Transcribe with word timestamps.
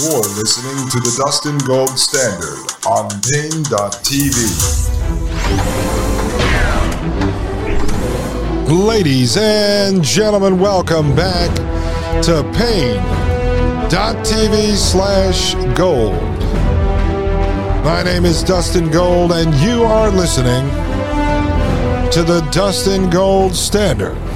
You're 0.00 0.20
listening 0.20 0.88
to 0.90 1.00
the 1.00 1.10
Dustin 1.24 1.58
Gold 1.66 1.98
Standard 1.98 2.70
on 2.86 3.08
Paine.tv. 3.32 4.36
Ladies 8.86 9.36
and 9.36 10.04
gentlemen, 10.04 10.60
welcome 10.60 11.16
back 11.16 11.52
to 12.22 12.48
Paine.tv 12.54 13.06
slash 14.76 15.54
gold. 15.76 16.14
My 17.84 18.04
name 18.04 18.24
is 18.24 18.44
Dustin 18.44 18.92
Gold, 18.92 19.32
and 19.32 19.52
you 19.56 19.82
are 19.82 20.10
listening 20.10 20.68
to 22.12 22.22
the 22.22 22.48
Dustin 22.52 23.10
Gold 23.10 23.56
Standard. 23.56 24.27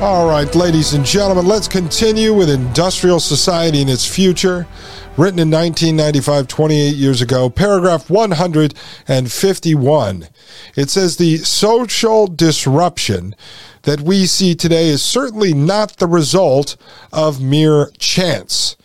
All 0.00 0.28
right, 0.28 0.54
ladies 0.54 0.94
and 0.94 1.04
gentlemen, 1.04 1.46
let's 1.46 1.66
continue 1.66 2.32
with 2.32 2.48
Industrial 2.48 3.18
Society 3.18 3.80
and 3.80 3.90
its 3.90 4.06
Future, 4.06 4.68
written 5.16 5.40
in 5.40 5.50
1995, 5.50 6.46
28 6.46 6.94
years 6.94 7.20
ago, 7.20 7.50
paragraph 7.50 8.08
151. 8.08 10.28
It 10.76 10.88
says 10.88 11.16
the 11.16 11.38
social 11.38 12.28
disruption 12.28 13.34
that 13.82 14.02
we 14.02 14.26
see 14.26 14.54
today 14.54 14.88
is 14.88 15.02
certainly 15.02 15.52
not 15.52 15.96
the 15.96 16.06
result 16.06 16.76
of 17.12 17.42
mere 17.42 17.90
chance. 17.98 18.76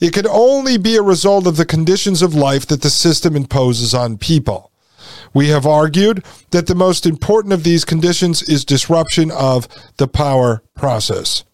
It 0.00 0.14
can 0.14 0.26
only 0.26 0.78
be 0.78 0.96
a 0.96 1.02
result 1.02 1.46
of 1.46 1.58
the 1.58 1.66
conditions 1.66 2.22
of 2.22 2.34
life 2.34 2.64
that 2.68 2.80
the 2.80 2.88
system 2.88 3.36
imposes 3.36 3.92
on 3.92 4.16
people. 4.16 4.70
We 5.36 5.48
have 5.48 5.66
argued 5.66 6.24
that 6.52 6.66
the 6.66 6.74
most 6.74 7.04
important 7.04 7.52
of 7.52 7.62
these 7.62 7.84
conditions 7.84 8.42
is 8.42 8.64
disruption 8.64 9.30
of 9.30 9.68
the 9.98 10.08
power 10.08 10.62
process. 10.74 11.44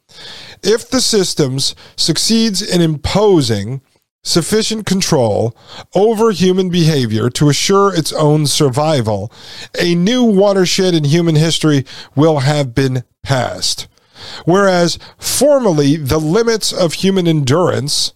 If 0.62 0.88
the 0.88 1.00
systems 1.00 1.74
succeeds 1.96 2.62
in 2.62 2.80
imposing 2.80 3.80
sufficient 4.22 4.86
control 4.86 5.56
over 5.96 6.30
human 6.30 6.70
behavior 6.70 7.28
to 7.30 7.48
assure 7.48 7.92
its 7.92 8.12
own 8.12 8.46
survival, 8.46 9.32
a 9.76 9.96
new 9.96 10.22
watershed 10.22 10.94
in 10.94 11.02
human 11.02 11.34
history 11.34 11.84
will 12.14 12.38
have 12.38 12.76
been 12.76 13.02
passed. 13.24 13.88
Whereas 14.44 14.96
formerly 15.18 15.96
the 15.96 16.20
limits 16.20 16.72
of 16.72 16.92
human 16.92 17.26
endurance 17.26 18.12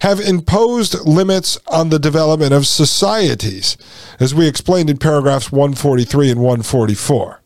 have 0.00 0.20
imposed 0.20 1.06
limits 1.06 1.58
on 1.68 1.88
the 1.88 1.98
development 1.98 2.52
of 2.52 2.66
societies, 2.66 3.76
as 4.20 4.34
we 4.34 4.46
explained 4.46 4.90
in 4.90 4.98
paragraphs 4.98 5.52
143 5.52 6.30
and 6.30 6.40
144. 6.40 7.42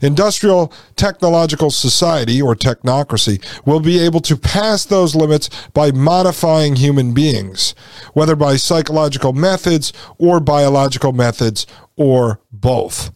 Industrial 0.00 0.72
technological 0.94 1.70
society 1.70 2.40
or 2.40 2.54
technocracy 2.54 3.42
will 3.64 3.80
be 3.80 3.98
able 3.98 4.20
to 4.20 4.36
pass 4.36 4.84
those 4.84 5.14
limits 5.14 5.50
by 5.72 5.90
modifying 5.90 6.76
human 6.76 7.14
beings, 7.14 7.74
whether 8.12 8.36
by 8.36 8.56
psychological 8.56 9.32
methods 9.32 9.92
or 10.18 10.40
biological 10.40 11.12
methods 11.12 11.66
or 11.96 12.40
both. 12.52 13.10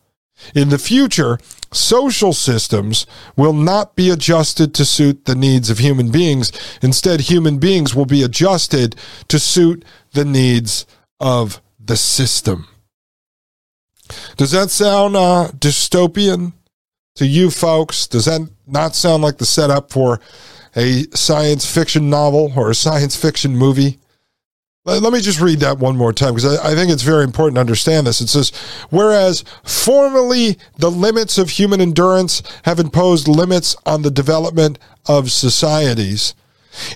In 0.55 0.69
the 0.69 0.79
future, 0.79 1.39
social 1.73 2.33
systems 2.33 3.07
will 3.37 3.53
not 3.53 3.95
be 3.95 4.11
adjusted 4.11 4.75
to 4.75 4.85
suit 4.85 5.25
the 5.25 5.35
needs 5.35 5.71
of 5.71 5.79
human 5.79 6.11
beings. 6.11 6.53
Instead, 6.83 7.23
human 7.23 7.59
beings 7.59 7.95
will 7.95 8.07
be 8.07 8.23
adjusted 8.23 8.97
to 9.29 9.39
suit 9.39 9.85
the 10.13 10.25
needs 10.25 10.87
of 11.21 11.61
the 11.79 11.97
system. 11.97 12.67
Does 14.37 14.51
that 14.51 14.71
sound 14.71 15.17
uh, 15.17 15.49
dystopian 15.57 16.53
to 17.17 17.27
you 17.27 17.51
folks? 17.51 18.07
Does 18.07 18.25
that 18.25 18.49
not 18.67 18.97
sound 18.97 19.23
like 19.23 19.39
the 19.39 19.47
setup 19.47 19.91
for 19.91 20.21
a 20.75 21.05
science 21.15 21.71
fiction 21.73 22.11
novel 22.11 22.53
or 22.57 22.71
a 22.71 22.75
science 22.75 23.17
fiction 23.17 23.57
movie? 23.57 23.99
Let 24.87 25.13
me 25.13 25.21
just 25.21 25.43
read 25.43 25.61
that 25.61 25.79
one 25.79 25.99
more 25.99 26.15
time 26.15 26.35
because 26.35 26.59
I, 26.59 26.71
I, 26.71 26.75
think 26.75 26.91
it's 26.91 27.03
very 27.03 27.23
important 27.23 27.57
to 27.57 27.61
understand 27.61 28.07
this. 28.07 28.23
It 28.23 28.29
says, 28.29 28.51
whereas 28.89 29.45
formerly 29.63 30.57
the 30.79 30.91
limits 30.91 31.37
of 31.37 31.51
human 31.51 31.83
endurance 31.83 32.43
have 32.65 32.81
imposed 32.81 33.29
limits 33.29 33.77
on 33.85 34.01
the 34.01 34.11
development 34.11 34.79
of 35.07 35.31
societies, 35.31 36.35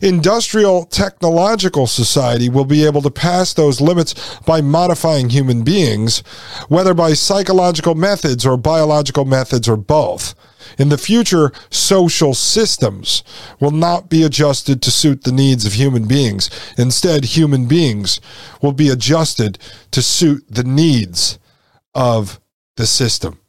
industrial 0.00 0.86
technological 0.86 1.86
society 1.86 2.48
will 2.48 2.64
be 2.64 2.86
able 2.86 3.02
to 3.02 3.10
pass 3.10 3.52
those 3.52 3.82
limits 3.82 4.38
by 4.46 4.62
modifying 4.62 5.28
human 5.28 5.62
beings, 5.62 6.20
whether 6.68 6.94
by 6.94 7.12
psychological 7.12 7.94
methods 7.94 8.46
or 8.46 8.56
biological 8.56 9.26
methods 9.26 9.68
or 9.68 9.76
both. 9.76 10.34
In 10.78 10.88
the 10.88 10.98
future, 10.98 11.52
social 11.70 12.34
systems 12.34 13.22
will 13.60 13.70
not 13.70 14.08
be 14.08 14.22
adjusted 14.22 14.82
to 14.82 14.90
suit 14.90 15.24
the 15.24 15.32
needs 15.32 15.64
of 15.64 15.74
human 15.74 16.06
beings. 16.06 16.50
Instead, 16.76 17.24
human 17.24 17.66
beings 17.66 18.20
will 18.62 18.72
be 18.72 18.88
adjusted 18.88 19.58
to 19.90 20.02
suit 20.02 20.44
the 20.48 20.64
needs 20.64 21.38
of 21.94 22.40
the 22.76 22.86
system. 22.86 23.40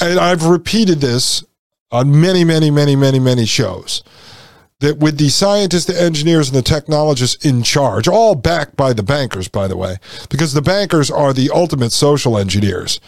And 0.00 0.18
I've 0.18 0.44
repeated 0.44 1.00
this 1.00 1.44
on 1.90 2.20
many, 2.20 2.44
many, 2.44 2.70
many, 2.70 2.96
many, 2.96 3.18
many 3.18 3.46
shows 3.46 4.02
that 4.80 4.98
with 4.98 5.16
the 5.16 5.28
scientists, 5.30 5.86
the 5.86 6.00
engineers, 6.00 6.48
and 6.48 6.56
the 6.56 6.62
technologists 6.62 7.44
in 7.46 7.62
charge, 7.62 8.06
all 8.06 8.34
backed 8.34 8.76
by 8.76 8.92
the 8.92 9.02
bankers, 9.02 9.48
by 9.48 9.66
the 9.66 9.76
way, 9.76 9.96
because 10.28 10.52
the 10.52 10.62
bankers 10.62 11.10
are 11.10 11.32
the 11.32 11.50
ultimate 11.50 11.92
social 11.92 12.36
engineers. 12.36 13.00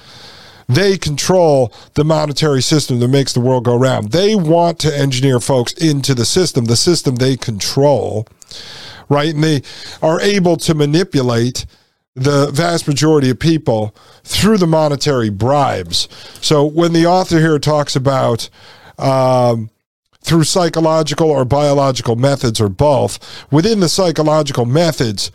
They 0.69 0.99
control 0.99 1.73
the 1.95 2.05
monetary 2.05 2.61
system 2.61 3.01
that 3.01 3.09
makes 3.09 3.33
the 3.33 3.41
world 3.41 3.65
go 3.65 3.77
round. 3.77 4.13
They 4.13 4.35
want 4.35 4.79
to 4.81 4.97
engineer 4.97 5.41
folks 5.41 5.73
into 5.73 6.15
the 6.15 6.27
system, 6.27 6.67
the 6.67 6.77
system 6.77 7.17
they 7.17 7.37
control, 7.37 8.27
right? 9.09 9.35
And 9.35 9.43
they 9.43 9.63
are 10.03 10.21
able 10.21 10.59
to 10.59 10.75
manipulate 10.75 11.65
the 12.15 12.51
vast 12.51 12.87
majority 12.87 13.31
of 13.31 13.39
people 13.39 13.95
through 14.25 14.59
the 14.59 14.67
monetary 14.67 15.31
bribes. 15.31 16.09
So 16.41 16.65
when 16.65 16.93
the 16.93 17.07
author 17.07 17.39
here 17.39 17.59
talks 17.59 17.97
about, 17.97 18.51
um, 18.99 19.71
through 20.21 20.45
psychological 20.45 21.31
or 21.31 21.45
biological 21.45 22.17
methods 22.17 22.61
or 22.61 22.69
both, 22.69 23.19
within 23.51 23.81
the 23.81 23.89
psychological 23.89 24.67
methods, 24.67 25.31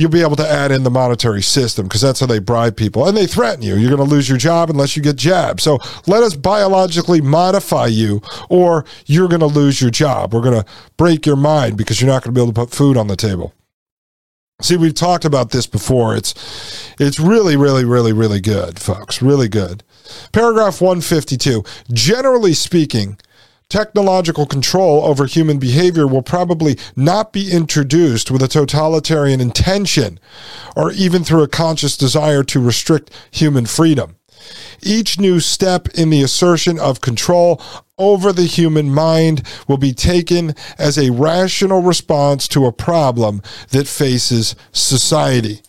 you'll 0.00 0.10
be 0.10 0.22
able 0.22 0.36
to 0.36 0.48
add 0.48 0.72
in 0.72 0.82
the 0.82 0.90
monetary 0.90 1.42
system 1.42 1.86
because 1.86 2.00
that's 2.00 2.20
how 2.20 2.26
they 2.26 2.38
bribe 2.38 2.76
people. 2.76 3.06
And 3.06 3.14
they 3.14 3.26
threaten 3.26 3.62
you. 3.62 3.76
You're 3.76 3.94
going 3.94 4.08
to 4.08 4.14
lose 4.14 4.28
your 4.28 4.38
job 4.38 4.70
unless 4.70 4.96
you 4.96 5.02
get 5.02 5.16
jabbed. 5.16 5.60
So 5.60 5.78
let 6.06 6.22
us 6.22 6.34
biologically 6.34 7.20
modify 7.20 7.86
you 7.86 8.22
or 8.48 8.86
you're 9.04 9.28
going 9.28 9.40
to 9.40 9.46
lose 9.46 9.80
your 9.80 9.90
job. 9.90 10.32
We're 10.32 10.40
going 10.40 10.62
to 10.62 10.66
break 10.96 11.26
your 11.26 11.36
mind 11.36 11.76
because 11.76 12.00
you're 12.00 12.10
not 12.10 12.22
going 12.22 12.34
to 12.34 12.38
be 12.38 12.42
able 12.42 12.52
to 12.54 12.60
put 12.60 12.70
food 12.70 12.96
on 12.96 13.08
the 13.08 13.16
table. 13.16 13.52
See, 14.62 14.76
we've 14.76 14.94
talked 14.94 15.24
about 15.24 15.50
this 15.50 15.66
before. 15.66 16.16
It's 16.16 16.92
it's 16.98 17.18
really, 17.18 17.56
really, 17.56 17.84
really, 17.84 18.12
really 18.12 18.40
good, 18.40 18.78
folks. 18.78 19.22
Really 19.22 19.48
good. 19.48 19.82
Paragraph 20.32 20.80
152. 20.80 21.64
Generally 21.92 22.54
speaking, 22.54 23.16
technological 23.70 24.44
control 24.44 25.04
over 25.04 25.24
human 25.24 25.58
behavior 25.58 26.06
will 26.06 26.22
probably 26.22 26.76
not 26.94 27.32
be 27.32 27.50
introduced 27.50 28.30
with 28.30 28.42
a 28.42 28.48
totalitarian 28.48 29.40
intention 29.40 30.20
or 30.76 30.92
even 30.92 31.24
through 31.24 31.42
a 31.42 31.48
conscious 31.48 31.96
desire 31.96 32.42
to 32.42 32.60
restrict 32.60 33.10
human 33.30 33.64
freedom. 33.64 34.16
Each 34.82 35.18
new 35.18 35.40
step 35.40 35.88
in 35.94 36.10
the 36.10 36.22
assertion 36.22 36.78
of 36.78 37.00
control 37.00 37.62
over 37.98 38.32
the 38.32 38.46
human 38.46 38.92
mind 38.92 39.42
will 39.68 39.76
be 39.76 39.92
taken 39.92 40.54
as 40.78 40.98
a 40.98 41.10
rational 41.10 41.82
response 41.82 42.48
to 42.48 42.66
a 42.66 42.72
problem 42.72 43.42
that 43.70 43.86
faces 43.86 44.56
society 44.72 45.60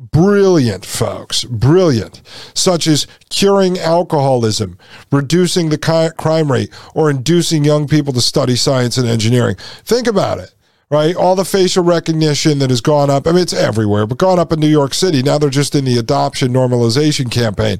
brilliant, 0.00 0.84
folks, 0.86 1.44
brilliant, 1.44 2.22
such 2.54 2.86
as 2.86 3.06
curing 3.28 3.78
alcoholism, 3.78 4.78
reducing 5.12 5.68
the 5.68 6.12
crime 6.16 6.50
rate, 6.50 6.70
or 6.94 7.10
inducing 7.10 7.64
young 7.64 7.86
people 7.86 8.12
to 8.14 8.20
study 8.20 8.56
science 8.56 8.96
and 8.96 9.06
engineering. 9.08 9.56
Think 9.84 10.06
about 10.06 10.38
it. 10.38 10.54
Right, 10.92 11.14
all 11.14 11.36
the 11.36 11.44
facial 11.44 11.84
recognition 11.84 12.58
that 12.58 12.70
has 12.70 12.80
gone 12.80 13.10
up. 13.10 13.28
I 13.28 13.30
mean, 13.30 13.42
it's 13.42 13.52
everywhere, 13.52 14.08
but 14.08 14.18
gone 14.18 14.40
up 14.40 14.52
in 14.52 14.58
New 14.58 14.66
York 14.66 14.92
City. 14.92 15.22
Now 15.22 15.38
they're 15.38 15.48
just 15.48 15.76
in 15.76 15.84
the 15.84 15.98
adoption 15.98 16.52
normalization 16.52 17.30
campaign. 17.30 17.78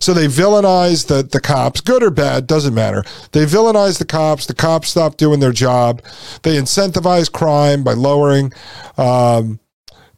So 0.00 0.12
they 0.12 0.26
villainize 0.26 1.06
the, 1.06 1.22
the 1.22 1.40
cops, 1.40 1.80
good 1.80 2.02
or 2.02 2.10
bad, 2.10 2.46
doesn't 2.46 2.74
matter. 2.74 3.04
They 3.30 3.46
villainize 3.46 3.98
the 3.98 4.04
cops. 4.04 4.44
The 4.44 4.54
cops 4.54 4.90
stop 4.90 5.16
doing 5.16 5.40
their 5.40 5.52
job. 5.52 6.02
They 6.42 6.58
incentivize 6.58 7.32
crime 7.32 7.82
by 7.84 7.94
lowering 7.94 8.52
um, 8.98 9.58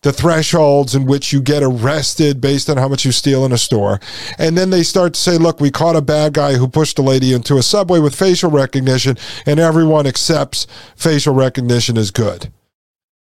the 0.04 0.12
thresholds 0.12 0.94
in 0.94 1.06
which 1.06 1.32
you 1.32 1.40
get 1.40 1.62
arrested 1.62 2.38
based 2.38 2.68
on 2.68 2.76
how 2.76 2.86
much 2.86 3.06
you 3.06 3.10
steal 3.10 3.44
in 3.46 3.52
a 3.52 3.58
store. 3.58 3.98
And 4.38 4.56
then 4.56 4.68
they 4.68 4.82
start 4.82 5.14
to 5.14 5.20
say, 5.20 5.38
look, 5.38 5.60
we 5.60 5.70
caught 5.70 5.96
a 5.96 6.02
bad 6.02 6.34
guy 6.34 6.54
who 6.54 6.68
pushed 6.68 6.98
a 6.98 7.02
lady 7.02 7.32
into 7.32 7.56
a 7.56 7.62
subway 7.62 7.98
with 7.98 8.14
facial 8.14 8.50
recognition, 8.50 9.16
and 9.46 9.58
everyone 9.58 10.06
accepts 10.06 10.66
facial 10.94 11.34
recognition 11.34 11.96
is 11.96 12.10
good. 12.10 12.52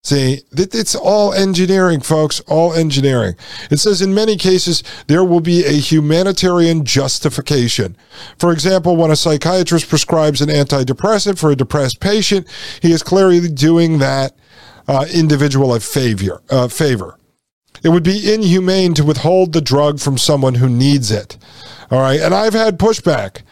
See, 0.05 0.41
it's 0.51 0.97
all 0.97 1.33
engineering, 1.33 2.01
folks, 2.01 2.41
all 2.49 2.75
engineering. 2.75 3.37
It 3.71 3.77
says 3.77 4.03
in 4.03 4.13
many 4.13 4.37
cases, 4.37 4.83
there 5.07 5.23
will 5.23 5.41
be 5.41 5.65
a 5.65 5.79
humanitarian 5.79 6.85
justification. 6.85 7.97
For 8.37 8.51
example, 8.51 8.97
when 8.97 9.13
a 9.13 9.17
psychiatrist 9.17 9.89
prescribes 9.89 10.41
an 10.41 10.49
antidepressant 10.49 11.39
for 11.39 11.53
a 11.53 11.57
depressed 11.57 12.01
patient, 12.01 12.49
he 12.81 12.91
is 12.91 13.05
clearly 13.05 13.49
doing 13.49 13.99
that 13.99 14.35
uh, 14.89 15.07
individual 15.13 15.75
a 15.75 15.81
favor. 15.81 16.43
Uh, 16.51 16.69
favor. 16.69 17.19
It 17.83 17.89
would 17.89 18.05
be 18.05 18.33
inhumane 18.33 18.95
to 18.95 19.05
withhold 19.05 19.53
the 19.53 19.61
drug 19.61 19.99
from 19.99 20.19
someone 20.19 20.55
who 20.55 20.69
needs 20.69 21.11
it. 21.11 21.37
All 21.91 22.01
right. 22.01 22.21
And 22.21 22.33
I've 22.33 22.55
had 22.55 22.79
pushback 22.79 23.43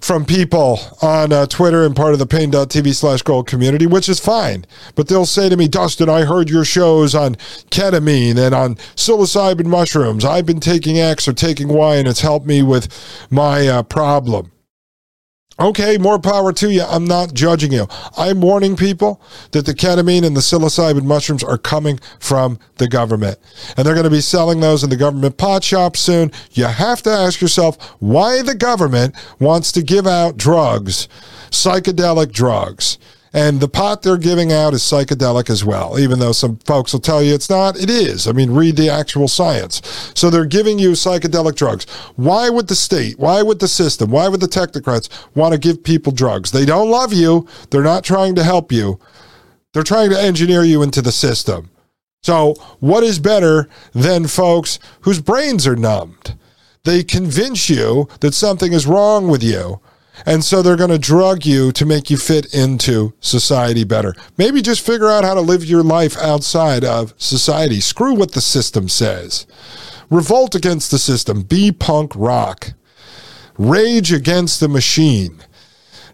from 0.00 0.24
people 0.24 0.78
on 1.02 1.32
uh, 1.32 1.46
Twitter 1.46 1.84
and 1.84 1.94
part 1.94 2.12
of 2.12 2.18
the 2.18 2.26
Paine.tv 2.26 2.94
slash 2.94 3.22
gold 3.22 3.46
community, 3.46 3.86
which 3.86 4.08
is 4.08 4.20
fine. 4.20 4.66
But 4.94 5.08
they'll 5.08 5.26
say 5.26 5.48
to 5.48 5.56
me, 5.56 5.68
Dustin, 5.68 6.08
I 6.08 6.24
heard 6.24 6.50
your 6.50 6.64
shows 6.64 7.14
on 7.14 7.36
ketamine 7.70 8.38
and 8.38 8.54
on 8.54 8.76
psilocybin 8.94 9.66
mushrooms. 9.66 10.24
I've 10.24 10.46
been 10.46 10.60
taking 10.60 10.98
X 10.98 11.26
or 11.26 11.32
taking 11.32 11.68
Y 11.68 11.96
and 11.96 12.08
it's 12.08 12.20
helped 12.20 12.46
me 12.46 12.62
with 12.62 12.88
my 13.30 13.66
uh, 13.68 13.82
problem. 13.84 14.52
Okay, 15.58 15.96
more 15.96 16.18
power 16.18 16.52
to 16.52 16.70
you. 16.70 16.82
I'm 16.82 17.06
not 17.06 17.32
judging 17.32 17.72
you. 17.72 17.86
I'm 18.14 18.42
warning 18.42 18.76
people 18.76 19.22
that 19.52 19.64
the 19.64 19.72
ketamine 19.72 20.26
and 20.26 20.36
the 20.36 20.42
psilocybin 20.42 21.04
mushrooms 21.04 21.42
are 21.42 21.56
coming 21.56 21.98
from 22.20 22.58
the 22.76 22.86
government. 22.86 23.38
And 23.74 23.86
they're 23.86 23.94
going 23.94 24.04
to 24.04 24.10
be 24.10 24.20
selling 24.20 24.60
those 24.60 24.84
in 24.84 24.90
the 24.90 24.96
government 24.96 25.38
pot 25.38 25.64
shop 25.64 25.96
soon. 25.96 26.30
You 26.52 26.64
have 26.66 27.02
to 27.04 27.10
ask 27.10 27.40
yourself 27.40 27.82
why 28.00 28.42
the 28.42 28.54
government 28.54 29.14
wants 29.40 29.72
to 29.72 29.82
give 29.82 30.06
out 30.06 30.36
drugs, 30.36 31.08
psychedelic 31.50 32.32
drugs 32.32 32.98
and 33.36 33.60
the 33.60 33.68
pot 33.68 34.00
they're 34.00 34.16
giving 34.16 34.50
out 34.50 34.72
is 34.72 34.80
psychedelic 34.80 35.50
as 35.50 35.62
well, 35.62 35.98
even 35.98 36.18
though 36.18 36.32
some 36.32 36.56
folks 36.60 36.94
will 36.94 37.00
tell 37.00 37.22
you 37.22 37.34
it's 37.34 37.50
not. 37.50 37.78
It 37.78 37.90
is. 37.90 38.26
I 38.26 38.32
mean, 38.32 38.50
read 38.50 38.76
the 38.76 38.88
actual 38.88 39.28
science. 39.28 39.82
So 40.14 40.30
they're 40.30 40.46
giving 40.46 40.78
you 40.78 40.92
psychedelic 40.92 41.54
drugs. 41.54 41.84
Why 42.16 42.48
would 42.48 42.68
the 42.68 42.74
state, 42.74 43.18
why 43.18 43.42
would 43.42 43.60
the 43.60 43.68
system, 43.68 44.10
why 44.10 44.28
would 44.28 44.40
the 44.40 44.46
technocrats 44.46 45.10
want 45.34 45.52
to 45.52 45.60
give 45.60 45.84
people 45.84 46.12
drugs? 46.12 46.50
They 46.50 46.64
don't 46.64 46.90
love 46.90 47.12
you. 47.12 47.46
They're 47.70 47.82
not 47.82 48.04
trying 48.04 48.36
to 48.36 48.42
help 48.42 48.72
you. 48.72 48.98
They're 49.74 49.82
trying 49.82 50.08
to 50.10 50.20
engineer 50.20 50.64
you 50.64 50.82
into 50.82 51.02
the 51.02 51.12
system. 51.12 51.68
So, 52.22 52.54
what 52.80 53.04
is 53.04 53.18
better 53.18 53.68
than 53.92 54.28
folks 54.28 54.78
whose 55.02 55.20
brains 55.20 55.66
are 55.66 55.76
numbed? 55.76 56.38
They 56.84 57.04
convince 57.04 57.68
you 57.68 58.08
that 58.20 58.32
something 58.32 58.72
is 58.72 58.86
wrong 58.86 59.28
with 59.28 59.42
you 59.42 59.80
and 60.24 60.44
so 60.44 60.62
they're 60.62 60.76
going 60.76 60.90
to 60.90 60.98
drug 60.98 61.44
you 61.44 61.72
to 61.72 61.84
make 61.84 62.10
you 62.10 62.16
fit 62.16 62.54
into 62.54 63.12
society 63.20 63.84
better. 63.84 64.14
Maybe 64.38 64.62
just 64.62 64.84
figure 64.84 65.08
out 65.10 65.24
how 65.24 65.34
to 65.34 65.40
live 65.40 65.64
your 65.64 65.82
life 65.82 66.16
outside 66.18 66.84
of 66.84 67.12
society. 67.18 67.80
Screw 67.80 68.14
what 68.14 68.32
the 68.32 68.40
system 68.40 68.88
says. 68.88 69.46
Revolt 70.08 70.54
against 70.54 70.90
the 70.90 70.98
system. 70.98 71.42
Be 71.42 71.72
punk 71.72 72.12
rock. 72.14 72.72
Rage 73.58 74.12
against 74.12 74.60
the 74.60 74.68
machine. 74.68 75.42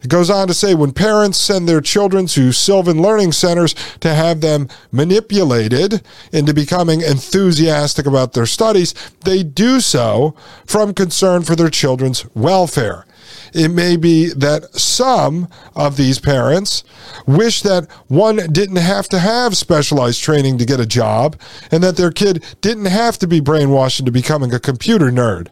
It 0.03 0.09
goes 0.09 0.31
on 0.31 0.49
to 0.49 0.55
say 0.55 0.75
when 0.75 0.93
parents 0.93 1.39
send 1.39 1.69
their 1.69 1.81
children 1.81 2.27
to 2.29 2.51
Sylvan 2.51 3.01
Learning 3.01 3.31
Centers 3.31 3.75
to 4.01 4.13
have 4.13 4.41
them 4.41 4.69
manipulated 4.91 6.03
into 6.33 6.53
becoming 6.53 7.03
enthusiastic 7.03 8.05
about 8.07 8.33
their 8.33 8.47
studies, 8.47 8.95
they 9.25 9.45
do 9.45 9.79
so 9.79 10.35
from 10.67 10.93
concern 10.93 11.43
for 11.43 11.55
their 11.55 11.71
children's 11.71 12.27
welfare. 12.35 13.07
It 13.53 13.69
may 13.69 13.97
be 13.97 14.33
that 14.33 14.75
some 14.75 15.49
of 15.75 15.97
these 15.97 16.19
parents 16.19 16.85
wish 17.27 17.63
that 17.63 17.91
one 18.09 18.37
didn't 18.53 18.77
have 18.77 19.09
to 19.09 19.19
have 19.19 19.57
specialized 19.57 20.23
training 20.23 20.59
to 20.59 20.65
get 20.65 20.81
a 20.81 20.87
job 20.87 21.39
and 21.71 21.83
that 21.83 21.97
their 21.97 22.11
kid 22.11 22.45
didn't 22.61 22.87
have 22.87 23.19
to 23.19 23.27
be 23.27 23.41
brainwashed 23.41 24.01
into 24.01 24.13
becoming 24.13 24.55
a 24.55 24.61
computer 24.61 25.11
nerd. 25.11 25.49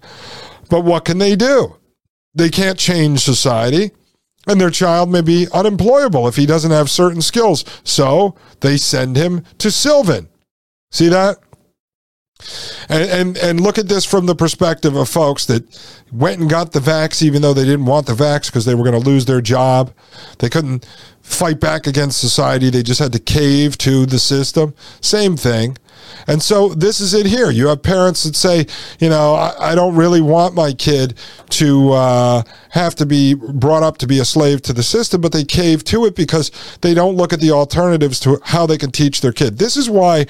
But 0.71 0.85
what 0.85 1.05
can 1.05 1.19
they 1.19 1.37
do? 1.37 1.77
They 2.35 2.49
can't 2.49 2.79
change 2.79 3.21
society 3.21 3.91
and 4.47 4.61
their 4.61 4.71
child 4.71 5.11
may 5.11 5.21
be 5.21 5.47
unemployable 5.53 6.27
if 6.27 6.37
he 6.37 6.47
doesn't 6.47 6.71
have 6.71 6.91
certain 6.91 7.23
skills. 7.23 7.65
So 7.85 8.35
they 8.61 8.77
send 8.77 9.17
him 9.17 9.45
to 9.59 9.71
Sylvan. 9.71 10.29
See 10.91 11.09
that? 11.09 11.39
And, 12.89 13.11
and, 13.11 13.39
and 13.39 13.61
look 13.61 13.79
at 13.79 13.89
this 13.89 14.05
from 14.05 14.27
the 14.27 14.35
perspective 14.35 14.97
of 14.97 15.09
folks 15.09 15.47
that 15.47 15.65
went 16.13 16.41
and 16.41 16.51
got 16.51 16.73
the 16.73 16.81
vax 16.81 17.23
even 17.23 17.43
though 17.43 17.55
they 17.55 17.65
didn't 17.65 17.87
want 17.87 18.07
the 18.07 18.13
vax 18.13 18.47
because 18.47 18.65
they 18.65 18.75
were 18.75 18.85
going 18.85 19.01
to 19.01 19.09
lose 19.09 19.27
their 19.27 19.41
job. 19.41 19.93
They 20.39 20.49
couldn't 20.49 20.87
fight 21.21 21.61
back 21.61 21.87
against 21.87 22.21
society. 22.21 22.71
They 22.71 22.83
just 22.83 23.01
had 23.01 23.13
to 23.13 23.19
cave 23.19 23.79
to 23.79 24.07
the 24.07 24.19
system. 24.19 24.75
Same 25.01 25.37
thing. 25.37 25.77
And 26.27 26.43
so 26.43 26.71
this 26.71 27.01
is 27.01 27.15
it 27.15 27.27
here. 27.27 27.51
You 27.51 27.69
have 27.69 27.83
parents 27.83 28.25
that 28.25 28.37
say, 28.37 28.67
you 28.99 29.09
know, 29.09 29.35
I, 29.35 29.73
I 29.73 29.75
don't 29.75 29.95
really 29.95 30.21
want 30.21 30.55
my 30.55 30.73
kid 30.73 31.15
to 31.51 31.93
uh, 31.93 32.43
have 32.71 32.95
to 32.97 33.07
be 33.07 33.35
brought 33.35 33.83
up 33.83 33.99
to 33.99 34.07
be 34.07 34.19
a 34.19 34.25
slave 34.25 34.63
to 34.63 34.73
the 34.73 34.83
system, 34.83 35.21
but 35.21 35.33
they 35.33 35.45
cave 35.45 35.85
to 35.85 36.07
it 36.07 36.17
because 36.17 36.51
they 36.81 36.95
don't 36.95 37.17
look 37.17 37.33
at 37.33 37.41
the 37.41 37.51
alternatives 37.51 38.21
to 38.21 38.41
how 38.45 38.67
they 38.67 38.79
can 38.79 38.91
teach 38.91 39.21
their 39.21 39.33
kid. 39.33 39.59
This 39.59 39.77
is 39.77 39.89
why 39.89 40.27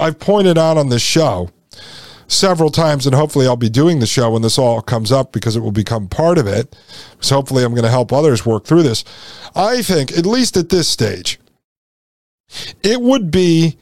I've 0.00 0.18
pointed 0.18 0.58
out 0.58 0.76
on 0.76 0.88
this 0.88 1.02
show 1.02 1.50
several 2.26 2.70
times, 2.70 3.06
and 3.06 3.14
hopefully 3.14 3.46
I'll 3.46 3.56
be 3.56 3.68
doing 3.68 4.00
the 4.00 4.06
show 4.06 4.30
when 4.30 4.42
this 4.42 4.58
all 4.58 4.80
comes 4.80 5.12
up 5.12 5.32
because 5.32 5.56
it 5.56 5.60
will 5.60 5.72
become 5.72 6.08
part 6.08 6.38
of 6.38 6.46
it. 6.46 6.74
So 7.20 7.36
hopefully 7.36 7.64
I'm 7.64 7.72
going 7.72 7.84
to 7.84 7.90
help 7.90 8.12
others 8.12 8.46
work 8.46 8.64
through 8.64 8.84
this. 8.84 9.04
I 9.54 9.82
think, 9.82 10.16
at 10.16 10.26
least 10.26 10.56
at 10.56 10.68
this 10.68 10.88
stage, 10.88 11.38
it 12.82 13.00
would 13.00 13.30
be, 13.30 13.76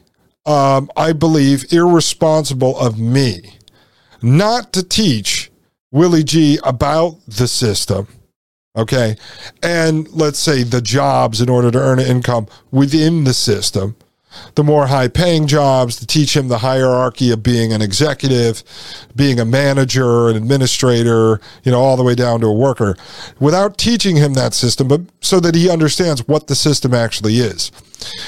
um, 0.44 0.90
I 0.96 1.12
believe, 1.12 1.72
irresponsible 1.72 2.78
of 2.78 2.98
me 2.98 3.54
not 4.20 4.72
to 4.72 4.82
teach 4.82 5.50
Willie 5.90 6.24
G 6.24 6.58
about 6.64 7.16
the 7.26 7.48
system. 7.48 8.08
Okay. 8.76 9.16
And 9.62 10.08
let's 10.10 10.38
say 10.38 10.62
the 10.62 10.80
jobs 10.80 11.40
in 11.40 11.48
order 11.48 11.70
to 11.70 11.78
earn 11.78 11.98
an 11.98 12.06
income 12.06 12.46
within 12.70 13.24
the 13.24 13.34
system 13.34 13.96
the 14.54 14.64
more 14.64 14.86
high 14.86 15.08
paying 15.08 15.46
jobs, 15.46 15.96
to 15.96 16.06
teach 16.06 16.36
him 16.36 16.48
the 16.48 16.58
hierarchy 16.58 17.30
of 17.30 17.42
being 17.42 17.72
an 17.72 17.82
executive, 17.82 18.62
being 19.16 19.40
a 19.40 19.44
manager, 19.44 20.28
an 20.28 20.36
administrator, 20.36 21.40
you 21.64 21.72
know, 21.72 21.80
all 21.80 21.96
the 21.96 22.02
way 22.02 22.14
down 22.14 22.40
to 22.40 22.46
a 22.46 22.52
worker, 22.52 22.96
without 23.40 23.78
teaching 23.78 24.16
him 24.16 24.34
that 24.34 24.54
system, 24.54 24.88
but 24.88 25.00
so 25.20 25.40
that 25.40 25.54
he 25.54 25.70
understands 25.70 26.26
what 26.28 26.46
the 26.46 26.54
system 26.54 26.94
actually 26.94 27.36
is. 27.36 27.72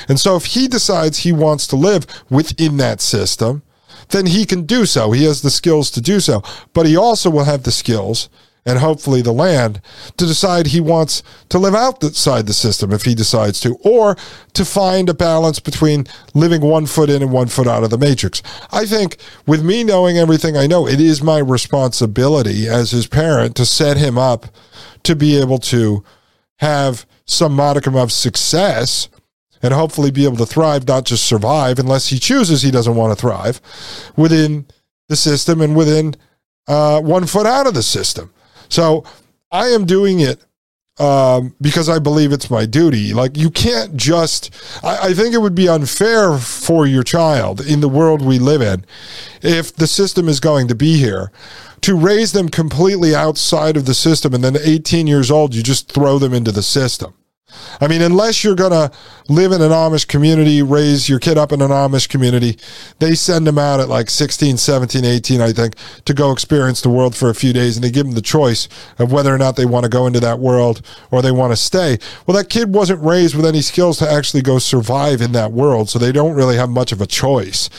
And 0.08 0.18
so 0.18 0.36
if 0.36 0.46
he 0.46 0.68
decides 0.68 1.18
he 1.18 1.32
wants 1.32 1.66
to 1.68 1.76
live 1.76 2.06
within 2.28 2.76
that 2.78 3.00
system, 3.00 3.62
then 4.08 4.26
he 4.26 4.44
can 4.44 4.64
do 4.64 4.86
so. 4.86 5.12
He 5.12 5.24
has 5.24 5.42
the 5.42 5.50
skills 5.50 5.90
to 5.92 6.00
do 6.00 6.20
so, 6.20 6.42
but 6.72 6.86
he 6.86 6.96
also 6.96 7.30
will 7.30 7.44
have 7.44 7.62
the 7.62 7.70
skills 7.70 8.28
and 8.66 8.78
hopefully 8.78 9.22
the 9.22 9.32
land 9.32 9.80
to 10.16 10.26
decide 10.26 10.66
he 10.66 10.80
wants 10.80 11.22
to 11.48 11.58
live 11.58 11.74
outside 11.74 12.46
the 12.46 12.52
system 12.52 12.92
if 12.92 13.04
he 13.04 13.14
decides 13.14 13.60
to, 13.60 13.76
or 13.82 14.16
to 14.52 14.64
find 14.64 15.08
a 15.08 15.14
balance 15.14 15.60
between 15.60 16.06
living 16.34 16.60
one 16.60 16.86
foot 16.86 17.10
in 17.10 17.22
and 17.22 17.32
one 17.32 17.48
foot 17.48 17.66
out 17.66 17.82
of 17.82 17.90
the 17.90 17.98
matrix. 17.98 18.42
I 18.70 18.86
think 18.86 19.16
with 19.46 19.64
me 19.64 19.84
knowing 19.84 20.18
everything 20.18 20.56
I 20.56 20.66
know, 20.66 20.86
it 20.86 21.00
is 21.00 21.22
my 21.22 21.38
responsibility 21.38 22.68
as 22.68 22.90
his 22.90 23.06
parent 23.06 23.56
to 23.56 23.66
set 23.66 23.96
him 23.96 24.18
up 24.18 24.46
to 25.04 25.16
be 25.16 25.40
able 25.40 25.58
to 25.58 26.04
have 26.58 27.06
some 27.24 27.54
modicum 27.54 27.96
of 27.96 28.12
success 28.12 29.08
and 29.62 29.74
hopefully 29.74 30.10
be 30.10 30.24
able 30.24 30.36
to 30.36 30.46
thrive, 30.46 30.86
not 30.86 31.04
just 31.04 31.24
survive, 31.24 31.78
unless 31.78 32.08
he 32.08 32.18
chooses 32.18 32.62
he 32.62 32.70
doesn't 32.70 32.96
want 32.96 33.16
to 33.16 33.20
thrive 33.20 33.60
within 34.16 34.66
the 35.08 35.16
system 35.16 35.60
and 35.60 35.76
within 35.76 36.14
uh, 36.66 37.00
one 37.00 37.26
foot 37.26 37.46
out 37.46 37.66
of 37.66 37.74
the 37.74 37.82
system. 37.82 38.32
So 38.70 39.04
I 39.52 39.68
am 39.68 39.84
doing 39.84 40.20
it 40.20 40.44
um, 41.00 41.54
because 41.60 41.88
I 41.88 41.98
believe 41.98 42.30
it's 42.30 42.50
my 42.50 42.66
duty. 42.66 43.14
Like 43.14 43.36
you 43.36 43.50
can't 43.50 43.96
just. 43.96 44.54
I, 44.84 45.08
I, 45.08 45.14
think 45.14 45.34
it 45.34 45.38
would 45.38 45.54
be 45.54 45.68
unfair 45.68 46.36
for 46.36 46.86
your 46.86 47.02
child 47.02 47.60
in 47.60 47.80
the 47.80 47.88
world 47.88 48.20
we 48.20 48.38
live 48.38 48.60
in, 48.60 48.84
if 49.42 49.74
the 49.74 49.86
system 49.86 50.28
is 50.28 50.40
going 50.40 50.68
to 50.68 50.74
be 50.74 50.98
here, 50.98 51.32
to 51.80 51.96
raise 51.96 52.32
them 52.32 52.50
completely 52.50 53.14
outside 53.14 53.78
of 53.78 53.86
the 53.86 53.94
system, 53.94 54.34
and 54.34 54.44
then 54.44 54.56
18 54.62 55.06
years 55.06 55.30
old, 55.30 55.54
you 55.54 55.62
just 55.62 55.90
throw 55.90 56.18
them 56.18 56.34
into 56.34 56.52
the 56.52 56.62
system. 56.62 57.14
I 57.80 57.88
mean, 57.88 58.02
unless 58.02 58.44
you're 58.44 58.54
going 58.54 58.72
to 58.72 58.90
live 59.28 59.52
in 59.52 59.62
an 59.62 59.70
Amish 59.70 60.08
community, 60.08 60.62
raise 60.62 61.08
your 61.08 61.18
kid 61.18 61.38
up 61.38 61.52
in 61.52 61.62
an 61.62 61.70
Amish 61.70 62.08
community, 62.08 62.58
they 62.98 63.14
send 63.14 63.46
them 63.46 63.58
out 63.58 63.80
at 63.80 63.88
like 63.88 64.10
16, 64.10 64.56
17, 64.56 65.04
18, 65.04 65.40
I 65.40 65.52
think, 65.52 65.74
to 66.04 66.14
go 66.14 66.32
experience 66.32 66.80
the 66.80 66.90
world 66.90 67.14
for 67.14 67.30
a 67.30 67.34
few 67.34 67.52
days. 67.52 67.76
And 67.76 67.84
they 67.84 67.90
give 67.90 68.06
them 68.06 68.14
the 68.14 68.22
choice 68.22 68.68
of 68.98 69.12
whether 69.12 69.34
or 69.34 69.38
not 69.38 69.56
they 69.56 69.66
want 69.66 69.84
to 69.84 69.88
go 69.88 70.06
into 70.06 70.20
that 70.20 70.38
world 70.38 70.82
or 71.10 71.22
they 71.22 71.32
want 71.32 71.52
to 71.52 71.56
stay. 71.56 71.98
Well, 72.26 72.36
that 72.36 72.48
kid 72.48 72.74
wasn't 72.74 73.02
raised 73.02 73.34
with 73.34 73.46
any 73.46 73.62
skills 73.62 73.98
to 73.98 74.10
actually 74.10 74.42
go 74.42 74.58
survive 74.58 75.20
in 75.20 75.32
that 75.32 75.52
world. 75.52 75.88
So 75.88 75.98
they 75.98 76.12
don't 76.12 76.34
really 76.34 76.56
have 76.56 76.70
much 76.70 76.92
of 76.92 77.00
a 77.00 77.06
choice. 77.06 77.70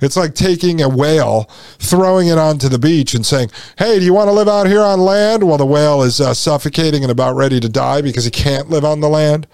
It's 0.00 0.16
like 0.16 0.34
taking 0.34 0.82
a 0.82 0.88
whale, 0.88 1.44
throwing 1.78 2.28
it 2.28 2.38
onto 2.38 2.68
the 2.68 2.78
beach 2.78 3.14
and 3.14 3.24
saying, 3.24 3.50
Hey, 3.78 3.98
do 3.98 4.04
you 4.04 4.14
want 4.14 4.28
to 4.28 4.32
live 4.32 4.48
out 4.48 4.66
here 4.66 4.82
on 4.82 5.00
land? 5.00 5.42
Well, 5.44 5.58
the 5.58 5.66
whale 5.66 6.02
is 6.02 6.20
uh, 6.20 6.34
suffocating 6.34 7.02
and 7.02 7.10
about 7.10 7.34
ready 7.34 7.60
to 7.60 7.68
die 7.68 8.02
because 8.02 8.24
he 8.24 8.30
can't 8.30 8.68
live 8.68 8.84
on 8.84 9.00
the 9.00 9.08
land 9.08 9.17
land. 9.18 9.46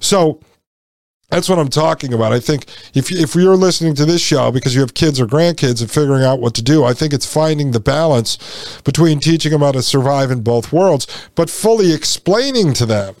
So 0.00 0.40
that's 1.32 1.48
what 1.48 1.58
I'm 1.58 1.68
talking 1.70 2.12
about. 2.12 2.32
I 2.32 2.40
think 2.40 2.66
if 2.94 3.10
if 3.10 3.34
you're 3.34 3.56
listening 3.56 3.94
to 3.94 4.04
this 4.04 4.20
show 4.20 4.52
because 4.52 4.74
you 4.74 4.82
have 4.82 4.92
kids 4.92 5.18
or 5.18 5.26
grandkids 5.26 5.80
and 5.80 5.90
figuring 5.90 6.24
out 6.24 6.40
what 6.40 6.54
to 6.56 6.62
do, 6.62 6.84
I 6.84 6.92
think 6.92 7.14
it's 7.14 7.32
finding 7.32 7.70
the 7.70 7.80
balance 7.80 8.80
between 8.84 9.18
teaching 9.18 9.52
them 9.52 9.62
how 9.62 9.72
to 9.72 9.82
survive 9.82 10.30
in 10.30 10.42
both 10.42 10.72
worlds, 10.72 11.06
but 11.34 11.48
fully 11.48 11.94
explaining 11.94 12.74
to 12.74 12.86
them 12.86 13.14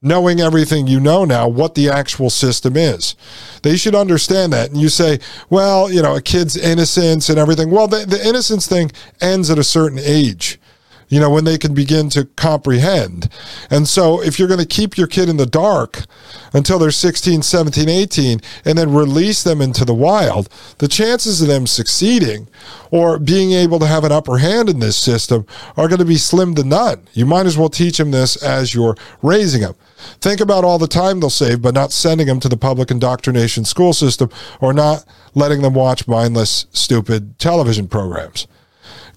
knowing 0.00 0.40
everything 0.40 0.86
you 0.86 1.00
know 1.00 1.24
now, 1.24 1.48
what 1.48 1.74
the 1.74 1.88
actual 1.88 2.30
system 2.30 2.76
is. 2.76 3.16
They 3.62 3.76
should 3.76 3.96
understand 3.96 4.52
that. 4.52 4.70
And 4.70 4.80
you 4.80 4.88
say, 4.88 5.18
well, 5.50 5.90
you 5.92 6.00
know, 6.00 6.14
a 6.14 6.22
kid's 6.22 6.56
innocence 6.56 7.28
and 7.28 7.36
everything. 7.36 7.70
Well, 7.70 7.88
the, 7.88 8.06
the 8.06 8.24
innocence 8.24 8.68
thing 8.68 8.92
ends 9.20 9.50
at 9.50 9.58
a 9.58 9.64
certain 9.64 9.98
age 10.00 10.60
you 11.08 11.20
know, 11.20 11.30
when 11.30 11.44
they 11.44 11.58
can 11.58 11.74
begin 11.74 12.08
to 12.10 12.24
comprehend. 12.36 13.28
And 13.70 13.88
so 13.88 14.22
if 14.22 14.38
you're 14.38 14.48
going 14.48 14.60
to 14.60 14.66
keep 14.66 14.96
your 14.96 15.06
kid 15.06 15.28
in 15.28 15.36
the 15.36 15.46
dark 15.46 16.04
until 16.52 16.78
they're 16.78 16.90
16, 16.90 17.42
17, 17.42 17.88
18, 17.88 18.40
and 18.64 18.78
then 18.78 18.92
release 18.92 19.42
them 19.42 19.60
into 19.60 19.84
the 19.84 19.94
wild, 19.94 20.48
the 20.78 20.88
chances 20.88 21.40
of 21.40 21.48
them 21.48 21.66
succeeding 21.66 22.48
or 22.90 23.18
being 23.18 23.52
able 23.52 23.78
to 23.78 23.86
have 23.86 24.04
an 24.04 24.12
upper 24.12 24.38
hand 24.38 24.68
in 24.68 24.78
this 24.78 24.96
system 24.96 25.46
are 25.76 25.88
going 25.88 25.98
to 25.98 26.04
be 26.04 26.16
slim 26.16 26.54
to 26.54 26.64
none. 26.64 27.06
You 27.12 27.26
might 27.26 27.46
as 27.46 27.58
well 27.58 27.68
teach 27.68 27.98
them 27.98 28.10
this 28.10 28.42
as 28.42 28.74
you're 28.74 28.96
raising 29.22 29.62
them. 29.62 29.74
Think 30.20 30.40
about 30.40 30.64
all 30.64 30.78
the 30.78 30.86
time 30.86 31.20
they'll 31.20 31.30
save 31.30 31.62
by 31.62 31.70
not 31.70 31.92
sending 31.92 32.26
them 32.26 32.40
to 32.40 32.48
the 32.48 32.56
public 32.56 32.90
indoctrination 32.90 33.64
school 33.64 33.92
system 33.92 34.30
or 34.60 34.72
not 34.72 35.04
letting 35.34 35.62
them 35.62 35.74
watch 35.74 36.06
mindless, 36.06 36.66
stupid 36.72 37.38
television 37.38 37.88
programs. 37.88 38.46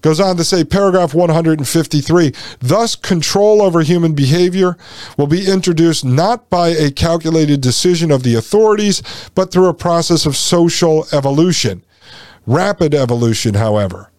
Goes 0.02 0.18
on 0.18 0.36
to 0.36 0.44
say, 0.44 0.64
paragraph 0.64 1.14
153 1.14 2.32
thus, 2.58 2.96
control 2.96 3.62
over 3.62 3.82
human 3.82 4.14
behavior 4.14 4.76
will 5.16 5.28
be 5.28 5.48
introduced 5.48 6.04
not 6.04 6.50
by 6.50 6.70
a 6.70 6.90
calculated 6.90 7.60
decision 7.60 8.10
of 8.10 8.24
the 8.24 8.34
authorities, 8.34 9.00
but 9.36 9.52
through 9.52 9.68
a 9.68 9.74
process 9.74 10.26
of 10.26 10.36
social 10.36 11.06
evolution. 11.12 11.84
Rapid 12.46 12.94
evolution, 12.94 13.54
however. 13.54 14.10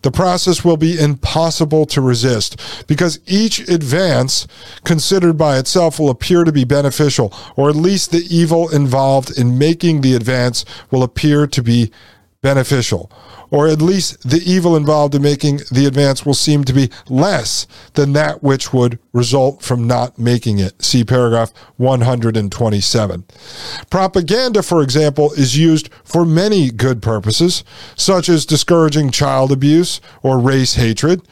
The 0.00 0.10
process 0.10 0.64
will 0.64 0.78
be 0.78 0.98
impossible 0.98 1.84
to 1.86 2.00
resist 2.00 2.86
because 2.86 3.20
each 3.26 3.58
advance 3.68 4.46
considered 4.84 5.36
by 5.36 5.58
itself 5.58 5.98
will 5.98 6.10
appear 6.10 6.44
to 6.44 6.52
be 6.52 6.64
beneficial, 6.64 7.32
or 7.56 7.68
at 7.68 7.76
least 7.76 8.10
the 8.10 8.26
evil 8.30 8.70
involved 8.70 9.38
in 9.38 9.58
making 9.58 10.00
the 10.00 10.14
advance 10.14 10.64
will 10.90 11.02
appear 11.02 11.46
to 11.46 11.62
be 11.62 11.92
beneficial 12.40 13.10
or 13.50 13.68
at 13.68 13.82
least 13.82 14.28
the 14.28 14.42
evil 14.44 14.76
involved 14.76 15.14
in 15.14 15.22
making 15.22 15.60
the 15.70 15.86
advance 15.86 16.26
will 16.26 16.34
seem 16.34 16.64
to 16.64 16.72
be 16.72 16.90
less 17.08 17.66
than 17.94 18.12
that 18.12 18.42
which 18.42 18.72
would 18.72 18.98
result 19.12 19.62
from 19.62 19.86
not 19.86 20.18
making 20.18 20.58
it. 20.58 20.82
See 20.82 21.04
paragraph 21.04 21.52
127. 21.76 23.24
Propaganda, 23.90 24.62
for 24.62 24.82
example, 24.82 25.32
is 25.32 25.56
used 25.56 25.88
for 26.04 26.24
many 26.24 26.70
good 26.70 27.02
purposes, 27.02 27.64
such 27.94 28.28
as 28.28 28.46
discouraging 28.46 29.10
child 29.10 29.52
abuse 29.52 30.00
or 30.22 30.38
race 30.38 30.74
hatred. 30.74 31.22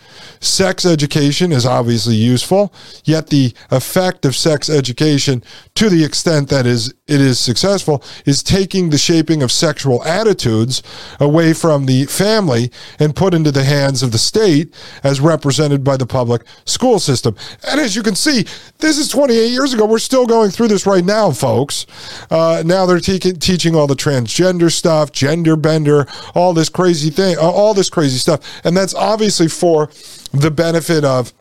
Sex 0.40 0.84
education 0.84 1.52
is 1.52 1.66
obviously 1.66 2.14
useful, 2.14 2.72
yet 3.04 3.28
the 3.28 3.52
effect 3.70 4.24
of 4.24 4.36
sex 4.36 4.68
education, 4.68 5.42
to 5.74 5.88
the 5.88 6.04
extent 6.04 6.48
that 6.48 6.66
is 6.66 6.94
it 7.06 7.20
is 7.20 7.38
successful, 7.38 8.02
is 8.24 8.42
taking 8.42 8.88
the 8.88 8.98
shaping 8.98 9.42
of 9.42 9.52
sexual 9.52 10.02
attitudes 10.04 10.82
away 11.20 11.52
from 11.52 11.84
the 11.86 12.03
family 12.10 12.70
and 12.98 13.14
put 13.14 13.34
into 13.34 13.50
the 13.50 13.64
hands 13.64 14.02
of 14.02 14.12
the 14.12 14.18
state 14.18 14.74
as 15.02 15.20
represented 15.20 15.84
by 15.84 15.96
the 15.96 16.06
public 16.06 16.42
school 16.64 16.98
system. 16.98 17.36
And 17.68 17.80
as 17.80 17.96
you 17.96 18.02
can 18.02 18.14
see, 18.14 18.44
this 18.78 18.98
is 18.98 19.08
28 19.08 19.48
years 19.48 19.72
ago. 19.72 19.86
We're 19.86 19.98
still 19.98 20.26
going 20.26 20.50
through 20.50 20.68
this 20.68 20.86
right 20.86 21.04
now, 21.04 21.30
folks. 21.30 21.86
Uh, 22.30 22.62
now 22.64 22.86
they're 22.86 23.00
te- 23.00 23.18
teaching 23.18 23.74
all 23.74 23.86
the 23.86 23.94
transgender 23.94 24.70
stuff, 24.70 25.12
gender 25.12 25.56
bender, 25.56 26.06
all 26.34 26.52
this 26.52 26.68
crazy 26.68 27.10
thing, 27.10 27.36
all 27.38 27.74
this 27.74 27.90
crazy 27.90 28.18
stuff. 28.18 28.40
And 28.64 28.76
that's 28.76 28.94
obviously 28.94 29.48
for 29.48 29.90
the 30.32 30.50
benefit 30.50 31.04
of 31.04 31.32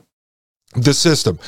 the 0.76 0.94
system 0.94 1.40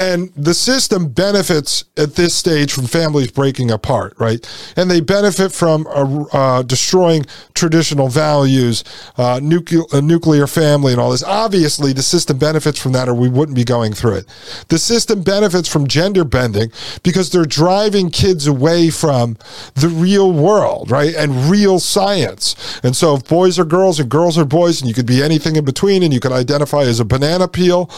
and 0.00 0.32
the 0.34 0.54
system 0.54 1.08
benefits 1.08 1.84
at 1.98 2.14
this 2.14 2.34
stage 2.34 2.72
from 2.72 2.86
families 2.86 3.30
breaking 3.30 3.70
apart, 3.70 4.14
right? 4.18 4.40
And 4.74 4.90
they 4.90 5.00
benefit 5.00 5.52
from 5.52 5.86
uh, 5.88 6.24
uh, 6.32 6.62
destroying 6.62 7.26
traditional 7.52 8.08
values, 8.08 8.82
uh, 9.18 9.40
nuclear, 9.42 9.82
a 9.92 10.00
nuclear 10.00 10.46
family, 10.46 10.92
and 10.92 11.00
all 11.00 11.10
this. 11.10 11.22
Obviously, 11.22 11.92
the 11.92 12.02
system 12.02 12.38
benefits 12.38 12.80
from 12.80 12.92
that, 12.92 13.10
or 13.10 13.14
we 13.14 13.28
wouldn't 13.28 13.54
be 13.54 13.62
going 13.62 13.92
through 13.92 14.14
it. 14.14 14.26
The 14.68 14.78
system 14.78 15.22
benefits 15.22 15.68
from 15.68 15.86
gender 15.86 16.24
bending 16.24 16.72
because 17.02 17.28
they're 17.28 17.44
driving 17.44 18.08
kids 18.08 18.46
away 18.46 18.88
from 18.88 19.36
the 19.74 19.88
real 19.88 20.32
world, 20.32 20.90
right? 20.90 21.14
And 21.14 21.50
real 21.50 21.78
science. 21.78 22.80
And 22.82 22.96
so, 22.96 23.16
if 23.16 23.28
boys 23.28 23.58
are 23.58 23.66
girls 23.66 24.00
and 24.00 24.10
girls 24.10 24.38
are 24.38 24.46
boys, 24.46 24.80
and 24.80 24.88
you 24.88 24.94
could 24.94 25.06
be 25.06 25.22
anything 25.22 25.56
in 25.56 25.64
between, 25.66 26.02
and 26.02 26.14
you 26.14 26.20
could 26.20 26.32
identify 26.32 26.84
as 26.84 27.00
a 27.00 27.04
banana 27.04 27.48
peel, 27.48 27.90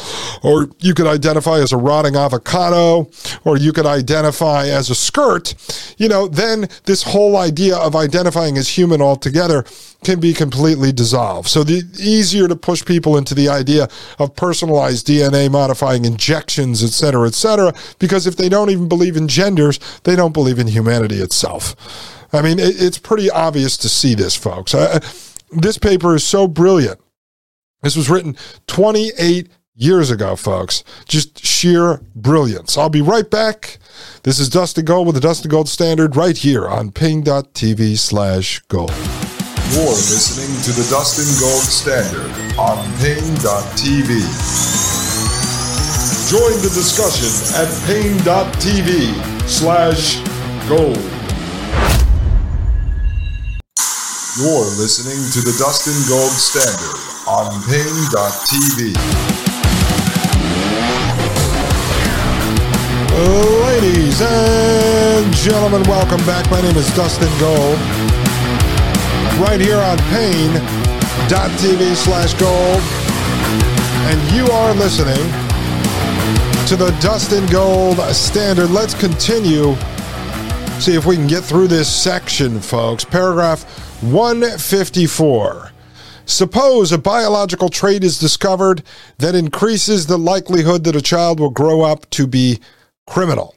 or 0.43 0.69
you 0.81 0.95
could 0.95 1.07
identify 1.07 1.61
as 1.61 1.73
a 1.73 1.77
rotting 1.93 2.17
avocado, 2.17 3.11
or 3.45 3.59
you 3.59 3.73
could 3.73 3.85
identify 3.85 4.67
as 4.67 4.89
a 4.89 4.95
skirt, 4.95 5.55
you 5.99 6.09
know, 6.09 6.27
then 6.27 6.69
this 6.85 7.03
whole 7.03 7.37
idea 7.37 7.77
of 7.77 7.95
identifying 7.95 8.57
as 8.57 8.67
human 8.79 9.03
altogether 9.03 9.65
can 10.03 10.19
be 10.19 10.33
completely 10.33 10.91
dissolved. 10.91 11.49
So 11.49 11.63
the 11.63 11.83
easier 11.99 12.49
to 12.49 12.57
push 12.57 12.83
people 12.85 13.19
into 13.19 13.35
the 13.35 13.49
idea 13.49 13.89
of 14.19 14.35
personalized 14.35 15.07
DNA 15.07 15.51
modifying 15.51 16.07
injections, 16.07 16.83
et 16.83 16.91
cetera, 16.91 17.27
et 17.29 17.35
cetera, 17.35 17.75
because 17.99 18.27
if 18.27 18.37
they 18.37 18.49
don't 18.49 18.71
even 18.71 18.89
believe 18.89 19.17
in 19.17 19.29
genders, 19.29 19.79
they 20.05 20.17
don't 20.17 20.33
believe 20.33 20.59
in 20.59 20.69
humanity 20.69 21.17
itself. 21.17 21.77
I 22.33 22.41
mean, 22.41 22.57
it's 22.59 22.99
pretty 22.99 23.31
obvious 23.31 23.77
to 23.77 23.91
see 23.91 24.15
this, 24.15 24.35
folks. 24.35 24.75
this 25.51 25.77
paper 25.77 26.15
is 26.15 26.25
so 26.25 26.49
brilliant. 26.49 26.99
This 27.83 27.97
was 27.97 28.09
written 28.09 28.37
28 28.67 29.49
years 29.75 30.11
ago, 30.11 30.37
folks. 30.37 30.85
Just 31.07 31.45
sheer 31.45 32.01
brilliance. 32.15 32.77
I'll 32.77 32.89
be 32.89 33.03
right 33.03 33.29
back. 33.29 33.79
This 34.23 34.39
is 34.39 34.49
Dustin 34.49 34.85
Gold 34.85 35.07
with 35.07 35.15
the 35.15 35.21
Dustin 35.21 35.51
Gold 35.51 35.69
Standard 35.69 36.17
right 36.17 36.37
here 36.37 36.69
on 36.69 36.91
Paine.tv 36.91 37.99
slash 37.99 38.61
gold. 38.69 38.93
You're 39.73 39.89
listening 39.89 40.53
to 40.65 40.73
the 40.73 40.87
Dustin 40.91 41.25
Gold 41.41 41.65
Standard 41.65 42.31
on 42.59 42.77
Paine.tv. 42.99 44.21
Join 46.31 46.63
the 46.63 46.71
discussion 46.75 47.33
at 47.57 47.69
Paine.tv 47.87 49.49
slash 49.49 50.17
gold. 50.69 50.97
You're 54.39 54.71
listening 54.81 55.21
to 55.33 55.41
the 55.41 55.55
Dustin 55.59 55.97
Gold 56.09 56.33
Standard 56.33 56.97
on 57.27 57.63
Paine.tv. 57.65 59.42
Ladies 63.23 64.21
and 64.21 65.33
gentlemen, 65.33 65.85
welcome 65.85 66.19
back. 66.27 66.51
My 66.51 66.61
name 66.61 66.77
is 66.77 66.93
Dustin 66.97 67.31
Gold. 67.39 67.79
Right 69.39 69.61
here 69.61 69.79
on 69.79 69.97
Paine.tv 70.11 71.95
slash 71.95 72.35
gold. 72.35 72.83
And 74.11 74.21
you 74.35 74.45
are 74.53 74.75
listening 74.75 75.25
to 76.67 76.75
the 76.75 76.91
Dustin 77.01 77.47
Gold 77.47 77.99
Standard. 78.13 78.71
Let's 78.71 78.95
continue. 78.95 79.77
See 80.81 80.97
if 80.97 81.07
we 81.07 81.15
can 81.15 81.29
get 81.29 81.45
through 81.45 81.69
this 81.69 81.89
section, 81.89 82.61
folks. 82.61 83.05
Paragraph 83.05 83.63
154. 84.03 85.71
Suppose 86.25 86.91
a 86.91 86.99
biological 86.99 87.69
trait 87.69 88.03
is 88.03 88.19
discovered 88.19 88.83
that 89.19 89.37
increases 89.37 90.09
the 90.09 90.19
likelihood 90.19 90.83
that 90.83 90.97
a 90.97 91.03
child 91.03 91.39
will 91.39 91.51
grow 91.51 91.83
up 91.83 92.11
to 92.11 92.27
be 92.27 92.59
criminal. 93.07 93.55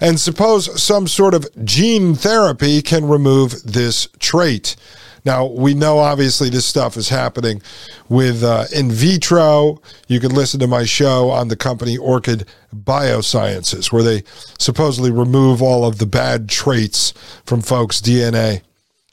And 0.00 0.18
suppose 0.18 0.82
some 0.82 1.06
sort 1.06 1.34
of 1.34 1.46
gene 1.64 2.14
therapy 2.14 2.82
can 2.82 3.06
remove 3.06 3.62
this 3.62 4.08
trait. 4.18 4.76
Now, 5.24 5.44
we 5.44 5.74
know 5.74 5.98
obviously 5.98 6.50
this 6.50 6.66
stuff 6.66 6.96
is 6.96 7.08
happening 7.08 7.60
with 8.08 8.44
uh, 8.44 8.66
in 8.72 8.92
vitro. 8.92 9.82
You 10.06 10.20
can 10.20 10.32
listen 10.32 10.60
to 10.60 10.68
my 10.68 10.84
show 10.84 11.30
on 11.30 11.48
the 11.48 11.56
company 11.56 11.98
Orchid 11.98 12.46
Biosciences, 12.72 13.90
where 13.90 14.04
they 14.04 14.22
supposedly 14.58 15.10
remove 15.10 15.60
all 15.62 15.84
of 15.84 15.98
the 15.98 16.06
bad 16.06 16.48
traits 16.48 17.12
from 17.44 17.60
folks' 17.60 18.00
DNA. 18.00 18.62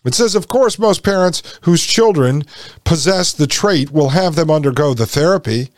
It 0.05 0.13
says, 0.13 0.35
of 0.35 0.49
course, 0.49 0.77
most 0.77 1.01
parents 1.01 1.41
whose 1.61 1.85
children 1.85 2.43
possess 2.83 3.31
the 3.31 3.47
trait 3.47 3.91
will 3.91 4.09
have 4.09 4.35
them 4.35 4.51
undergo 4.51 4.93
the 4.93 5.05
therapy. 5.05 5.69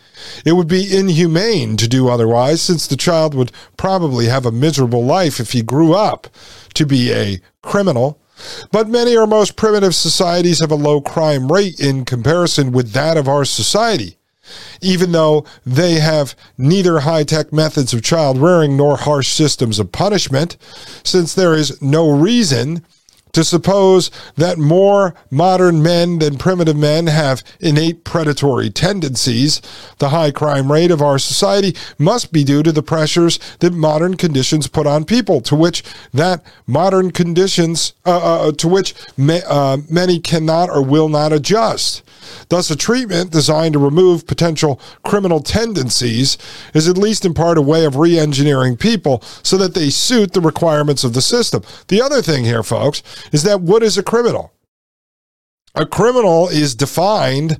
It 0.43 0.53
would 0.53 0.67
be 0.67 0.95
inhumane 0.95 1.77
to 1.77 1.87
do 1.87 2.09
otherwise, 2.09 2.61
since 2.61 2.87
the 2.87 2.97
child 2.97 3.35
would 3.35 3.51
probably 3.77 4.25
have 4.25 4.45
a 4.45 4.51
miserable 4.51 5.05
life 5.05 5.39
if 5.39 5.51
he 5.51 5.61
grew 5.61 5.93
up 5.93 6.27
to 6.73 6.85
be 6.85 7.13
a 7.13 7.39
criminal. 7.61 8.19
But 8.71 8.89
many 8.89 9.15
or 9.15 9.27
most 9.27 9.55
primitive 9.55 9.93
societies 9.95 10.59
have 10.59 10.71
a 10.71 10.75
low 10.75 11.01
crime 11.01 11.51
rate 11.51 11.79
in 11.79 12.03
comparison 12.03 12.71
with 12.71 12.91
that 12.91 13.17
of 13.17 13.29
our 13.29 13.45
society. 13.45 14.17
Even 14.81 15.11
though 15.11 15.45
they 15.65 15.93
have 15.93 16.35
neither 16.57 16.99
high 16.99 17.23
tech 17.23 17.53
methods 17.53 17.93
of 17.93 18.03
child 18.03 18.37
rearing 18.37 18.75
nor 18.75 18.97
harsh 18.97 19.29
systems 19.29 19.79
of 19.79 19.91
punishment, 19.91 20.57
since 21.03 21.33
there 21.33 21.53
is 21.53 21.81
no 21.81 22.09
reason 22.09 22.83
to 23.35 23.43
suppose 23.43 24.09
that 24.37 24.57
more 24.57 25.13
modern 25.29 25.83
men 25.83 26.19
than 26.19 26.37
primitive 26.37 26.77
men 26.77 27.07
have 27.07 27.43
innate 27.59 28.05
predatory 28.05 28.69
tendencies. 28.69 29.61
The 29.97 30.07
high 30.07 30.31
crime 30.31 30.71
rate 30.71 30.89
of 30.89 31.01
our 31.01 31.19
society 31.19 31.75
must 31.97 32.31
be 32.31 32.45
due 32.45 32.63
to 32.63 32.71
the 32.71 32.81
pressures 32.81 33.37
that 33.59 33.73
modern 33.73 34.15
conditions 34.15 34.67
put 34.67 34.87
on 34.87 35.03
people, 35.03 35.41
to 35.41 35.55
which 35.55 35.83
that 36.13 36.45
modern 36.65 37.11
conditions, 37.11 37.91
uh, 38.05 38.47
uh, 38.47 38.51
to 38.53 38.69
which 38.69 38.95
uh, 39.19 39.77
many 39.89 40.21
cannot 40.21 40.69
or 40.69 40.81
will 40.81 41.09
not 41.09 41.33
adjust. 41.33 42.03
Thus, 42.49 42.69
a 42.69 42.75
treatment 42.75 43.31
designed 43.31 43.73
to 43.73 43.79
remove 43.79 44.27
potential 44.27 44.79
criminal 45.03 45.39
tendencies 45.39 46.37
is 46.73 46.87
at 46.87 46.97
least 46.97 47.25
in 47.25 47.33
part 47.33 47.57
a 47.57 47.61
way 47.61 47.85
of 47.85 47.95
re 47.95 48.17
engineering 48.17 48.77
people 48.77 49.21
so 49.43 49.57
that 49.57 49.73
they 49.73 49.89
suit 49.89 50.33
the 50.33 50.41
requirements 50.41 51.03
of 51.03 51.13
the 51.13 51.21
system. 51.21 51.63
The 51.87 52.01
other 52.01 52.21
thing 52.21 52.45
here, 52.45 52.63
folks, 52.63 53.03
is 53.31 53.43
that 53.43 53.61
what 53.61 53.83
is 53.83 53.97
a 53.97 54.03
criminal? 54.03 54.51
A 55.75 55.85
criminal 55.85 56.47
is 56.47 56.73
defined 56.73 57.59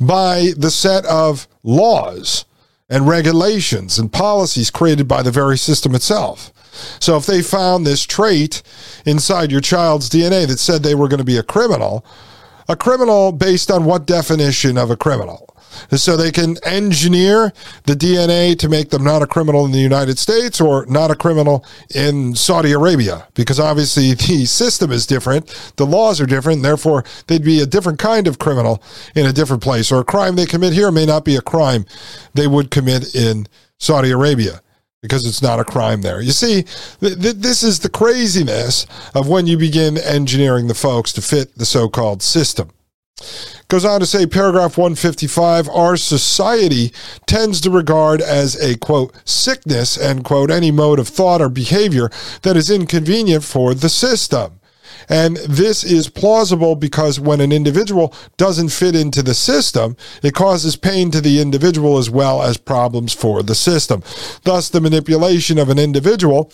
by 0.00 0.52
the 0.56 0.70
set 0.70 1.04
of 1.06 1.48
laws 1.64 2.44
and 2.88 3.08
regulations 3.08 3.98
and 3.98 4.12
policies 4.12 4.70
created 4.70 5.08
by 5.08 5.22
the 5.22 5.32
very 5.32 5.58
system 5.58 5.94
itself. 5.94 6.52
So 7.00 7.16
if 7.16 7.26
they 7.26 7.42
found 7.42 7.84
this 7.84 8.04
trait 8.04 8.62
inside 9.04 9.50
your 9.50 9.60
child's 9.60 10.08
DNA 10.08 10.46
that 10.46 10.60
said 10.60 10.82
they 10.82 10.94
were 10.94 11.08
going 11.08 11.18
to 11.18 11.24
be 11.24 11.36
a 11.36 11.42
criminal, 11.42 12.04
a 12.68 12.76
criminal 12.76 13.32
based 13.32 13.70
on 13.70 13.84
what 13.84 14.06
definition 14.06 14.76
of 14.76 14.90
a 14.90 14.96
criminal? 14.96 15.54
So 15.90 16.16
they 16.16 16.32
can 16.32 16.56
engineer 16.64 17.52
the 17.84 17.94
DNA 17.94 18.58
to 18.58 18.68
make 18.68 18.90
them 18.90 19.04
not 19.04 19.22
a 19.22 19.26
criminal 19.26 19.64
in 19.64 19.72
the 19.72 19.78
United 19.78 20.18
States 20.18 20.60
or 20.60 20.86
not 20.86 21.10
a 21.10 21.14
criminal 21.14 21.64
in 21.94 22.34
Saudi 22.34 22.72
Arabia, 22.72 23.28
because 23.34 23.60
obviously 23.60 24.14
the 24.14 24.44
system 24.46 24.90
is 24.90 25.06
different, 25.06 25.72
the 25.76 25.86
laws 25.86 26.20
are 26.20 26.26
different, 26.26 26.62
therefore 26.62 27.04
they'd 27.26 27.44
be 27.44 27.60
a 27.60 27.66
different 27.66 27.98
kind 27.98 28.26
of 28.26 28.38
criminal 28.38 28.82
in 29.14 29.26
a 29.26 29.32
different 29.32 29.62
place, 29.62 29.92
or 29.92 30.00
a 30.00 30.04
crime 30.04 30.36
they 30.36 30.46
commit 30.46 30.72
here 30.72 30.90
may 30.90 31.06
not 31.06 31.24
be 31.24 31.36
a 31.36 31.42
crime 31.42 31.84
they 32.34 32.46
would 32.46 32.70
commit 32.70 33.14
in 33.14 33.46
Saudi 33.78 34.10
Arabia 34.10 34.60
because 35.02 35.26
it's 35.26 35.42
not 35.42 35.60
a 35.60 35.64
crime 35.64 36.02
there. 36.02 36.20
You 36.20 36.32
see, 36.32 36.64
th- 37.00 37.20
th- 37.20 37.36
this 37.36 37.62
is 37.62 37.80
the 37.80 37.88
craziness 37.88 38.86
of 39.14 39.28
when 39.28 39.46
you 39.46 39.56
begin 39.56 39.96
engineering 39.96 40.66
the 40.66 40.74
folks 40.74 41.12
to 41.14 41.22
fit 41.22 41.56
the 41.56 41.66
so 41.66 41.88
called 41.88 42.22
system. 42.22 42.70
Goes 43.68 43.84
on 43.84 44.00
to 44.00 44.06
say, 44.06 44.26
paragraph 44.26 44.78
155 44.78 45.68
our 45.68 45.96
society 45.96 46.92
tends 47.26 47.60
to 47.60 47.70
regard 47.70 48.20
as 48.20 48.60
a 48.60 48.76
quote, 48.78 49.14
sickness, 49.24 49.98
end 49.98 50.24
quote, 50.24 50.50
any 50.50 50.70
mode 50.70 50.98
of 50.98 51.08
thought 51.08 51.42
or 51.42 51.48
behavior 51.48 52.10
that 52.42 52.56
is 52.56 52.70
inconvenient 52.70 53.44
for 53.44 53.74
the 53.74 53.88
system. 53.88 54.60
And 55.08 55.36
this 55.38 55.84
is 55.84 56.08
plausible 56.08 56.76
because 56.76 57.18
when 57.18 57.40
an 57.40 57.52
individual 57.52 58.14
doesn't 58.36 58.68
fit 58.68 58.94
into 58.94 59.22
the 59.22 59.34
system, 59.34 59.96
it 60.22 60.34
causes 60.34 60.76
pain 60.76 61.10
to 61.12 61.20
the 61.20 61.40
individual 61.40 61.98
as 61.98 62.10
well 62.10 62.42
as 62.42 62.56
problems 62.56 63.12
for 63.12 63.42
the 63.42 63.54
system. 63.54 64.02
Thus, 64.44 64.68
the 64.68 64.80
manipulation 64.80 65.58
of 65.58 65.68
an 65.70 65.78
individual 65.78 66.52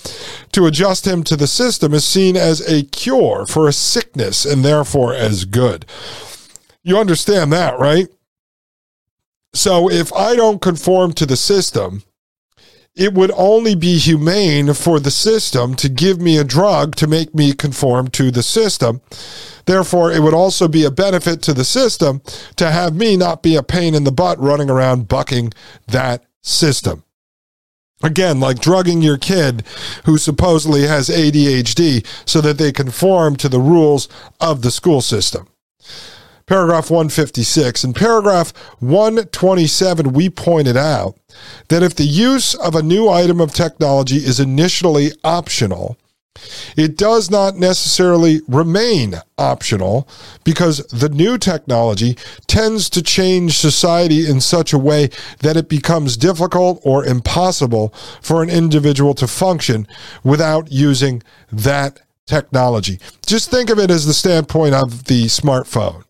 to 0.53 0.67
adjust 0.67 1.07
him 1.07 1.25
to 1.25 1.37
the 1.37 1.47
system 1.47 1.93
is 1.95 2.05
seen 2.05 2.37
as 2.37 2.61
a 2.69 2.85
cure 2.85 3.47
for 3.47 3.69
a 3.69 3.73
sickness 3.73 4.45
and 4.45 4.65
therefore 4.65 5.15
as 5.15 5.45
good. 5.45 5.87
You 6.83 6.99
understand 6.99 7.53
that, 7.53 7.79
right? 7.79 8.09
So 9.55 9.91
if 9.91 10.13
I 10.13 10.37
don't 10.37 10.61
conform 10.61 11.13
to 11.15 11.27
the 11.27 11.37
system, 11.37 12.03
it 12.97 13.13
would 13.13 13.33
only 13.33 13.75
be 13.75 13.99
humane 13.99 14.73
for 14.73 15.01
the 15.01 15.11
system 15.11 15.75
to 15.75 15.89
give 15.89 16.21
me 16.21 16.39
a 16.39 16.45
drug 16.45 16.95
to 16.97 17.07
make 17.07 17.35
me 17.35 17.53
conform 17.53 18.09
to 18.09 18.31
the 18.31 18.43
system. 18.43 19.01
Therefore, 19.67 20.13
it 20.13 20.23
would 20.23 20.35
also 20.35 20.69
be 20.69 20.85
a 20.85 20.91
benefit 20.91 21.43
to 21.43 21.55
the 21.55 21.65
system 21.65 22.23
to 22.57 22.71
have 22.71 22.95
me 22.95 23.17
not 23.17 23.43
be 23.43 23.57
a 23.57 23.63
pain 23.63 23.95
in 23.95 24.05
the 24.05 24.13
butt 24.13 24.39
running 24.39 24.71
around 24.71 25.09
bucking 25.09 25.53
that 25.89 26.25
system. 26.43 27.03
Again, 28.03 28.39
like 28.39 28.61
drugging 28.61 29.03
your 29.03 29.19
kid 29.19 29.65
who 30.05 30.19
supposedly 30.19 30.83
has 30.83 31.09
ADHD 31.09 32.07
so 32.29 32.41
that 32.43 32.59
they 32.59 32.71
conform 32.71 33.35
to 33.37 33.49
the 33.49 33.61
rules 33.61 34.09
of 34.41 34.63
the 34.63 34.71
school 34.71 35.01
system 35.01 35.49
paragraph 36.47 36.91
156. 36.91 37.85
In 37.85 37.95
paragraph 37.95 38.53
127, 38.81 40.13
we 40.13 40.29
pointed 40.29 40.77
out 40.77 41.17
that 41.69 41.83
if 41.83 41.95
the 41.95 42.05
use 42.05 42.55
of 42.55 42.75
a 42.75 42.83
new 42.83 43.09
item 43.09 43.41
of 43.41 43.53
technology 43.53 44.17
is 44.17 44.41
initially 44.41 45.13
optional, 45.23 45.97
it 46.77 46.97
does 46.97 47.31
not 47.31 47.57
necessarily 47.57 48.41
remain 48.49 49.15
optional 49.39 50.09
because 50.43 50.79
the 50.89 51.09
new 51.09 51.39
technology 51.39 52.17
tends 52.47 52.91
to 52.91 53.03
change 53.03 53.57
society 53.57 54.29
in 54.29 54.41
such 54.41 54.73
a 54.73 54.79
way 54.79 55.11
that 55.41 55.57
it 55.57 55.69
becomes 55.69 56.17
difficult 56.17 56.81
or 56.85 57.05
impossible 57.05 57.95
for 58.21 58.43
an 58.43 58.51
individual 58.51 59.15
to 59.15 59.29
function 59.29 59.87
without 60.25 60.73
using 60.73 61.23
that 61.53 62.01
technology. 62.27 62.99
Just 63.27 63.51
think 63.51 63.71
of 63.71 63.79
it 63.79 63.91
as 63.91 64.07
the 64.07 64.15
standpoint 64.15 64.75
of 64.75 65.05
the 65.05 65.27
smartphone. 65.27 66.05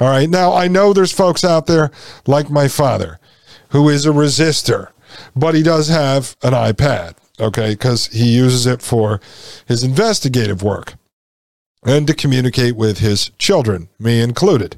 All 0.00 0.08
right. 0.08 0.28
Now, 0.28 0.54
I 0.54 0.66
know 0.66 0.92
there's 0.92 1.12
folks 1.12 1.44
out 1.44 1.66
there 1.66 1.90
like 2.26 2.50
my 2.50 2.68
father 2.68 3.20
who 3.70 3.88
is 3.88 4.06
a 4.06 4.10
resistor, 4.10 4.88
but 5.36 5.54
he 5.54 5.62
does 5.62 5.88
have 5.88 6.36
an 6.42 6.54
iPad, 6.54 7.16
okay, 7.38 7.70
because 7.70 8.06
he 8.06 8.36
uses 8.36 8.66
it 8.66 8.80
for 8.82 9.20
his 9.66 9.84
investigative 9.84 10.62
work 10.62 10.94
and 11.82 12.06
to 12.06 12.14
communicate 12.14 12.76
with 12.76 12.98
his 12.98 13.30
children, 13.38 13.88
me 13.98 14.20
included. 14.20 14.76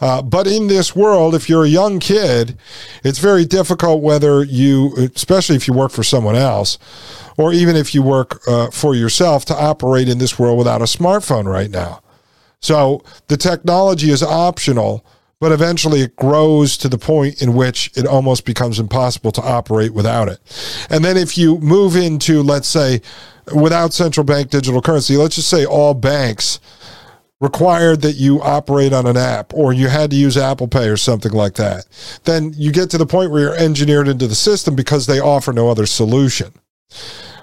Uh, 0.00 0.20
but 0.20 0.46
in 0.46 0.66
this 0.66 0.94
world, 0.94 1.34
if 1.34 1.48
you're 1.48 1.64
a 1.64 1.68
young 1.68 1.98
kid, 1.98 2.58
it's 3.02 3.18
very 3.18 3.44
difficult 3.46 4.02
whether 4.02 4.44
you, 4.44 4.94
especially 5.14 5.56
if 5.56 5.66
you 5.66 5.72
work 5.72 5.90
for 5.90 6.02
someone 6.02 6.36
else, 6.36 6.78
or 7.38 7.52
even 7.52 7.74
if 7.74 7.94
you 7.94 8.02
work 8.02 8.40
uh, 8.46 8.70
for 8.70 8.94
yourself, 8.94 9.44
to 9.46 9.54
operate 9.54 10.08
in 10.08 10.18
this 10.18 10.38
world 10.38 10.58
without 10.58 10.82
a 10.82 10.84
smartphone 10.84 11.46
right 11.46 11.70
now. 11.70 12.00
So 12.60 13.02
the 13.28 13.36
technology 13.36 14.10
is 14.10 14.22
optional, 14.22 15.04
but 15.40 15.52
eventually 15.52 16.00
it 16.00 16.16
grows 16.16 16.76
to 16.78 16.88
the 16.88 16.98
point 16.98 17.42
in 17.42 17.54
which 17.54 17.90
it 17.96 18.06
almost 18.06 18.44
becomes 18.44 18.78
impossible 18.78 19.32
to 19.32 19.42
operate 19.42 19.92
without 19.92 20.28
it. 20.28 20.40
And 20.90 21.04
then 21.04 21.16
if 21.16 21.36
you 21.36 21.58
move 21.58 21.96
into, 21.96 22.42
let's 22.42 22.68
say, 22.68 23.02
without 23.54 23.92
central 23.92 24.24
bank 24.24 24.50
digital 24.50 24.82
currency, 24.82 25.16
let's 25.16 25.36
just 25.36 25.48
say 25.48 25.64
all 25.64 25.94
banks 25.94 26.58
required 27.40 28.00
that 28.00 28.14
you 28.14 28.40
operate 28.42 28.92
on 28.92 29.06
an 29.06 29.16
app 29.16 29.52
or 29.52 29.72
you 29.72 29.88
had 29.88 30.10
to 30.10 30.16
use 30.16 30.38
Apple 30.38 30.68
Pay 30.68 30.88
or 30.88 30.96
something 30.96 31.32
like 31.32 31.54
that, 31.54 31.86
then 32.24 32.54
you 32.56 32.72
get 32.72 32.88
to 32.90 32.98
the 32.98 33.06
point 33.06 33.30
where 33.30 33.42
you're 33.42 33.56
engineered 33.56 34.08
into 34.08 34.26
the 34.26 34.34
system 34.34 34.74
because 34.74 35.06
they 35.06 35.20
offer 35.20 35.52
no 35.52 35.68
other 35.68 35.86
solution. 35.86 36.52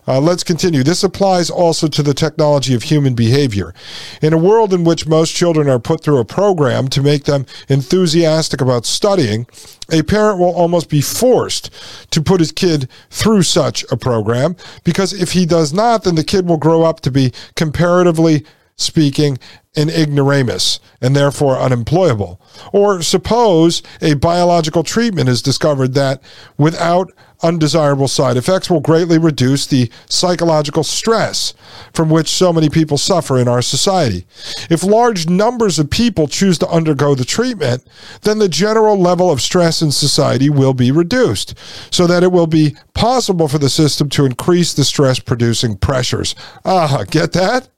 Uh, 0.08 0.20
let's 0.20 0.44
continue. 0.44 0.84
This 0.84 1.04
applies 1.04 1.50
also 1.50 1.88
to 1.88 2.04
the 2.04 2.14
technology 2.14 2.74
of 2.74 2.84
human 2.84 3.16
behavior. 3.16 3.74
In 4.22 4.34
a 4.34 4.38
world 4.38 4.74
in 4.74 4.84
which 4.84 5.08
most 5.08 5.34
children 5.34 5.70
are 5.70 5.80
put 5.80 6.04
through 6.04 6.20
a 6.20 6.26
program 6.26 6.88
to 6.90 7.02
make 7.02 7.24
them 7.24 7.46
enthusiastic 7.70 8.60
about 8.60 8.86
studying, 8.86 9.48
a 9.92 10.04
parent 10.04 10.40
will 10.40 10.54
almost 10.54 10.90
be 10.90 11.02
forced 11.02 11.70
to 12.12 12.22
put 12.22 12.40
his 12.40 12.52
kid 12.52 12.90
through 13.10 13.44
such 13.44 13.86
a 13.92 13.98
program 13.98 14.56
because 14.84 15.14
if 15.14 15.32
he 15.32 15.46
does 15.46 15.74
not, 15.74 16.04
then 16.04 16.16
the 16.16 16.24
kid 16.24 16.48
will 16.48 16.58
grow 16.58 16.84
up 16.84 17.00
to 17.02 17.12
be 17.12 17.32
comparatively 17.56 18.46
speaking 18.76 19.38
an 19.76 19.90
ignoramus 19.90 20.80
and 21.02 21.16
therefore 21.16 21.58
unemployable. 21.58 22.40
Or 22.72 23.02
suppose 23.02 23.82
a 24.02 24.14
biological 24.16 24.84
treatment 24.84 25.30
is 25.30 25.42
discovered 25.42 25.94
that 25.94 26.22
without 26.58 27.12
undesirable 27.44 28.08
side 28.08 28.38
effects 28.38 28.70
will 28.70 28.80
greatly 28.80 29.18
reduce 29.18 29.68
the 29.68 29.90
psychological 30.10 30.84
stress 30.84 31.54
from 31.94 32.10
which 32.10 32.30
so 32.30 32.54
many 32.54 32.70
people 32.70 32.98
suffer 32.98 33.38
in 33.38 33.48
our 33.48 33.62
society. 33.62 34.26
If 34.70 34.84
large 34.84 35.30
numbers 35.30 35.78
of 35.78 35.90
people 35.90 36.28
choose 36.28 36.58
to 36.60 36.68
undergo 36.70 37.14
the 37.16 37.26
treatment, 37.26 37.86
then 38.22 38.40
the 38.40 38.50
general 38.50 38.98
level 38.98 39.30
of 39.30 39.42
stress 39.42 39.82
in 39.82 39.92
society 39.92 40.50
will 40.50 40.74
be 40.74 40.92
reduced 40.92 41.58
so 41.92 42.08
that 42.08 42.24
it 42.24 42.32
will 42.32 42.48
be 42.48 42.76
possible 42.94 43.48
for 43.48 43.58
the 43.58 43.70
system 43.70 44.10
to 44.10 44.26
increase 44.26 44.74
the 44.74 44.86
stress 44.86 45.20
producing 45.20 45.78
pressures. 45.78 46.36
Ah, 46.66 47.04
get 47.10 47.34
that? 47.34 47.70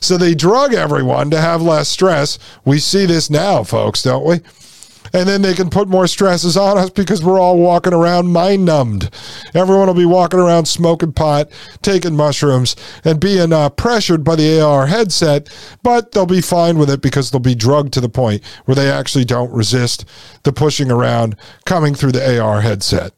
So 0.00 0.16
they 0.16 0.34
drug 0.34 0.74
everyone 0.74 1.30
to 1.30 1.40
have 1.40 1.62
less 1.62 1.88
stress. 1.88 2.38
We 2.64 2.78
see 2.78 3.06
this 3.06 3.30
now, 3.30 3.62
folks, 3.62 4.02
don't 4.02 4.24
we? 4.24 4.40
And 5.12 5.28
then 5.28 5.42
they 5.42 5.54
can 5.54 5.70
put 5.70 5.88
more 5.88 6.06
stresses 6.06 6.56
on 6.56 6.78
us 6.78 6.90
because 6.90 7.24
we're 7.24 7.40
all 7.40 7.58
walking 7.58 7.92
around 7.92 8.32
mind 8.32 8.64
numbed. 8.64 9.10
Everyone 9.54 9.86
will 9.86 9.94
be 9.94 10.04
walking 10.04 10.40
around 10.40 10.66
smoking 10.66 11.12
pot, 11.12 11.50
taking 11.82 12.16
mushrooms, 12.16 12.76
and 13.04 13.20
being 13.20 13.52
uh, 13.52 13.70
pressured 13.70 14.24
by 14.24 14.36
the 14.36 14.60
AR 14.60 14.86
headset, 14.86 15.48
but 15.82 16.12
they'll 16.12 16.26
be 16.26 16.40
fine 16.40 16.78
with 16.78 16.90
it 16.90 17.02
because 17.02 17.30
they'll 17.30 17.40
be 17.40 17.54
drugged 17.54 17.92
to 17.94 18.00
the 18.00 18.08
point 18.08 18.44
where 18.64 18.74
they 18.74 18.90
actually 18.90 19.24
don't 19.24 19.52
resist 19.52 20.04
the 20.44 20.52
pushing 20.52 20.90
around 20.90 21.36
coming 21.64 21.94
through 21.94 22.12
the 22.12 22.40
AR 22.40 22.60
headset. 22.60 23.12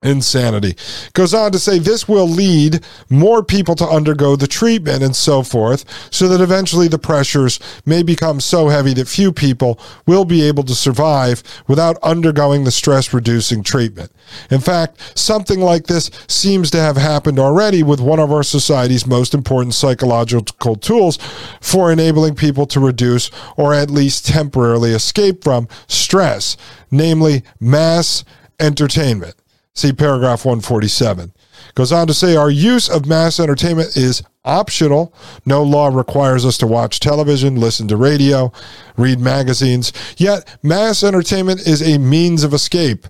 Insanity. 0.00 0.76
Goes 1.12 1.34
on 1.34 1.50
to 1.50 1.58
say 1.58 1.80
this 1.80 2.06
will 2.06 2.28
lead 2.28 2.84
more 3.10 3.42
people 3.42 3.74
to 3.74 3.84
undergo 3.84 4.36
the 4.36 4.46
treatment 4.46 5.02
and 5.02 5.16
so 5.16 5.42
forth, 5.42 5.84
so 6.14 6.28
that 6.28 6.40
eventually 6.40 6.86
the 6.86 7.00
pressures 7.00 7.58
may 7.84 8.04
become 8.04 8.38
so 8.38 8.68
heavy 8.68 8.94
that 8.94 9.08
few 9.08 9.32
people 9.32 9.80
will 10.06 10.24
be 10.24 10.42
able 10.42 10.62
to 10.62 10.74
survive 10.76 11.42
without 11.66 11.98
undergoing 12.00 12.62
the 12.62 12.70
stress 12.70 13.12
reducing 13.12 13.64
treatment. 13.64 14.12
In 14.52 14.60
fact, 14.60 15.18
something 15.18 15.58
like 15.58 15.88
this 15.88 16.12
seems 16.28 16.70
to 16.70 16.78
have 16.78 16.96
happened 16.96 17.40
already 17.40 17.82
with 17.82 18.00
one 18.00 18.20
of 18.20 18.30
our 18.30 18.44
society's 18.44 19.04
most 19.04 19.34
important 19.34 19.74
psychological 19.74 20.76
tools 20.76 21.18
for 21.60 21.90
enabling 21.90 22.36
people 22.36 22.66
to 22.66 22.78
reduce 22.78 23.32
or 23.56 23.74
at 23.74 23.90
least 23.90 24.26
temporarily 24.26 24.92
escape 24.92 25.42
from 25.42 25.66
stress, 25.88 26.56
namely 26.88 27.42
mass 27.58 28.22
entertainment. 28.60 29.34
See 29.78 29.92
paragraph 29.92 30.44
147. 30.44 31.32
Goes 31.76 31.92
on 31.92 32.08
to 32.08 32.12
say 32.12 32.34
our 32.34 32.50
use 32.50 32.88
of 32.88 33.06
mass 33.06 33.38
entertainment 33.38 33.96
is 33.96 34.24
optional. 34.44 35.14
No 35.46 35.62
law 35.62 35.86
requires 35.86 36.44
us 36.44 36.58
to 36.58 36.66
watch 36.66 36.98
television, 36.98 37.54
listen 37.54 37.86
to 37.86 37.96
radio, 37.96 38.50
read 38.96 39.20
magazines. 39.20 39.92
Yet, 40.16 40.58
mass 40.64 41.04
entertainment 41.04 41.60
is 41.60 41.80
a 41.80 41.96
means 41.98 42.42
of 42.42 42.52
escape 42.52 43.06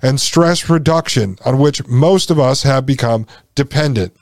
and 0.00 0.20
stress 0.20 0.70
reduction 0.70 1.38
on 1.44 1.58
which 1.58 1.84
most 1.88 2.30
of 2.30 2.38
us 2.38 2.62
have 2.62 2.86
become 2.86 3.26
dependent. 3.56 4.14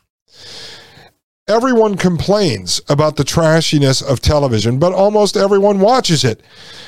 Everyone 1.50 1.96
complains 1.96 2.80
about 2.88 3.16
the 3.16 3.24
trashiness 3.24 4.00
of 4.00 4.20
television, 4.20 4.78
but 4.78 4.92
almost 4.92 5.36
everyone 5.36 5.80
watches 5.80 6.22
it. 6.22 6.40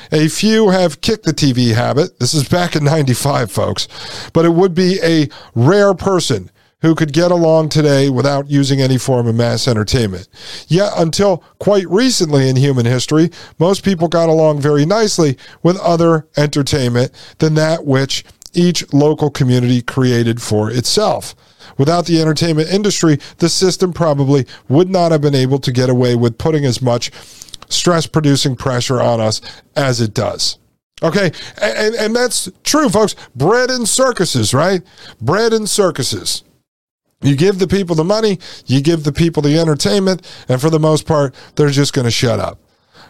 A 0.09 0.29
few 0.29 0.69
have 0.69 1.01
kicked 1.01 1.25
the 1.25 1.33
TV 1.33 1.73
habit. 1.73 2.17
This 2.19 2.33
is 2.33 2.47
back 2.47 2.73
in 2.73 2.85
95, 2.85 3.51
folks. 3.51 3.89
But 4.31 4.45
it 4.45 4.53
would 4.53 4.73
be 4.73 4.99
a 5.03 5.27
rare 5.53 5.93
person 5.93 6.49
who 6.81 6.95
could 6.95 7.11
get 7.11 7.29
along 7.29 7.69
today 7.69 8.09
without 8.09 8.49
using 8.49 8.81
any 8.81 8.97
form 8.97 9.27
of 9.27 9.35
mass 9.35 9.67
entertainment. 9.67 10.29
Yet, 10.69 10.93
until 10.95 11.43
quite 11.59 11.89
recently 11.89 12.47
in 12.47 12.55
human 12.55 12.85
history, 12.85 13.31
most 13.59 13.83
people 13.83 14.07
got 14.07 14.29
along 14.29 14.61
very 14.61 14.85
nicely 14.85 15.37
with 15.61 15.77
other 15.79 16.25
entertainment 16.37 17.11
than 17.39 17.55
that 17.55 17.85
which 17.85 18.23
each 18.53 18.93
local 18.93 19.29
community 19.29 19.81
created 19.81 20.41
for 20.41 20.71
itself. 20.71 21.35
Without 21.77 22.05
the 22.05 22.21
entertainment 22.21 22.69
industry, 22.69 23.19
the 23.37 23.49
system 23.49 23.93
probably 23.93 24.45
would 24.69 24.89
not 24.89 25.11
have 25.11 25.21
been 25.21 25.35
able 25.35 25.59
to 25.59 25.71
get 25.71 25.89
away 25.89 26.15
with 26.15 26.37
putting 26.37 26.65
as 26.65 26.81
much 26.81 27.11
stress 27.69 28.07
producing 28.07 28.55
pressure 28.55 29.01
on 29.01 29.19
us 29.19 29.41
as 29.75 30.01
it 30.01 30.13
does. 30.13 30.59
Okay, 31.01 31.31
and, 31.61 31.95
and 31.95 32.15
that's 32.15 32.49
true, 32.63 32.87
folks. 32.87 33.15
Bread 33.35 33.69
and 33.69 33.87
circuses, 33.87 34.53
right? 34.53 34.81
Bread 35.19 35.51
and 35.51 35.69
circuses. 35.69 36.43
You 37.21 37.35
give 37.35 37.59
the 37.59 37.67
people 37.67 37.95
the 37.95 38.03
money, 38.03 38.39
you 38.65 38.81
give 38.81 39.03
the 39.03 39.11
people 39.11 39.41
the 39.41 39.57
entertainment, 39.57 40.25
and 40.47 40.61
for 40.61 40.69
the 40.69 40.79
most 40.79 41.05
part, 41.05 41.33
they're 41.55 41.69
just 41.69 41.93
going 41.93 42.05
to 42.05 42.11
shut 42.11 42.39
up. 42.39 42.59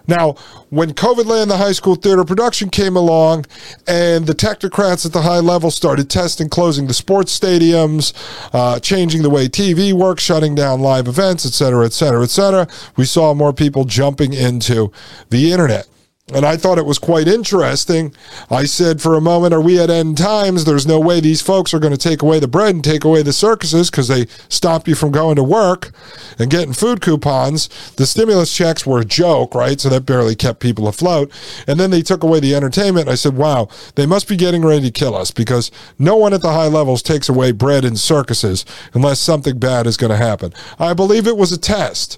Now, 0.07 0.33
when 0.69 0.93
COVID 0.93 1.25
Land, 1.25 1.49
the 1.49 1.57
high 1.57 1.71
school 1.71 1.95
theater 1.95 2.23
production 2.25 2.69
came 2.69 2.95
along, 2.95 3.45
and 3.87 4.25
the 4.25 4.35
technocrats 4.35 5.05
at 5.05 5.13
the 5.13 5.21
high 5.21 5.39
level 5.39 5.71
started 5.71 6.09
testing 6.09 6.49
closing 6.49 6.87
the 6.87 6.93
sports 6.93 7.37
stadiums, 7.37 8.13
uh, 8.53 8.79
changing 8.79 9.21
the 9.21 9.29
way 9.29 9.47
TV 9.47 9.93
works, 9.93 10.23
shutting 10.23 10.55
down 10.55 10.81
live 10.81 11.07
events, 11.07 11.45
et 11.45 11.53
cetera, 11.53 11.85
et 11.85 11.93
cetera, 11.93 12.23
et 12.23 12.29
cetera, 12.29 12.67
we 12.97 13.05
saw 13.05 13.33
more 13.33 13.53
people 13.53 13.85
jumping 13.85 14.33
into 14.33 14.91
the 15.29 15.51
internet. 15.51 15.87
And 16.31 16.45
I 16.45 16.55
thought 16.55 16.77
it 16.77 16.85
was 16.85 16.99
quite 16.99 17.27
interesting. 17.27 18.15
I 18.49 18.63
said 18.63 19.01
for 19.01 19.15
a 19.15 19.21
moment, 19.21 19.53
are 19.53 19.59
we 19.59 19.77
at 19.77 19.89
end 19.89 20.17
times? 20.17 20.63
There's 20.63 20.87
no 20.87 20.97
way 20.97 21.19
these 21.19 21.41
folks 21.41 21.73
are 21.73 21.79
going 21.79 21.91
to 21.91 21.97
take 21.97 22.21
away 22.21 22.39
the 22.39 22.47
bread 22.47 22.75
and 22.75 22.81
take 22.81 23.03
away 23.03 23.23
the 23.23 23.33
circuses 23.33 23.91
because 23.91 24.07
they 24.07 24.27
stop 24.47 24.87
you 24.87 24.95
from 24.95 25.11
going 25.11 25.35
to 25.35 25.43
work 25.43 25.91
and 26.39 26.49
getting 26.49 26.71
food 26.71 27.01
coupons. 27.01 27.67
The 27.97 28.05
stimulus 28.05 28.55
checks 28.55 28.85
were 28.85 29.01
a 29.01 29.05
joke, 29.05 29.53
right? 29.53 29.77
So 29.81 29.89
that 29.89 30.05
barely 30.05 30.33
kept 30.33 30.61
people 30.61 30.87
afloat. 30.87 31.29
And 31.67 31.77
then 31.77 31.91
they 31.91 32.01
took 32.01 32.23
away 32.23 32.39
the 32.39 32.55
entertainment. 32.55 33.09
I 33.09 33.15
said, 33.15 33.35
wow, 33.35 33.67
they 33.95 34.05
must 34.05 34.29
be 34.29 34.37
getting 34.37 34.63
ready 34.63 34.85
to 34.85 34.91
kill 34.91 35.15
us 35.15 35.29
because 35.29 35.71
no 35.99 36.15
one 36.15 36.33
at 36.33 36.41
the 36.41 36.53
high 36.53 36.67
levels 36.67 37.03
takes 37.03 37.27
away 37.27 37.51
bread 37.51 37.83
and 37.83 37.99
circuses 37.99 38.63
unless 38.93 39.19
something 39.19 39.59
bad 39.59 39.87
is 39.87 39.97
going 39.97 40.11
to 40.11 40.17
happen. 40.17 40.53
I 40.79 40.93
believe 40.93 41.27
it 41.27 41.35
was 41.35 41.51
a 41.51 41.59
test 41.59 42.17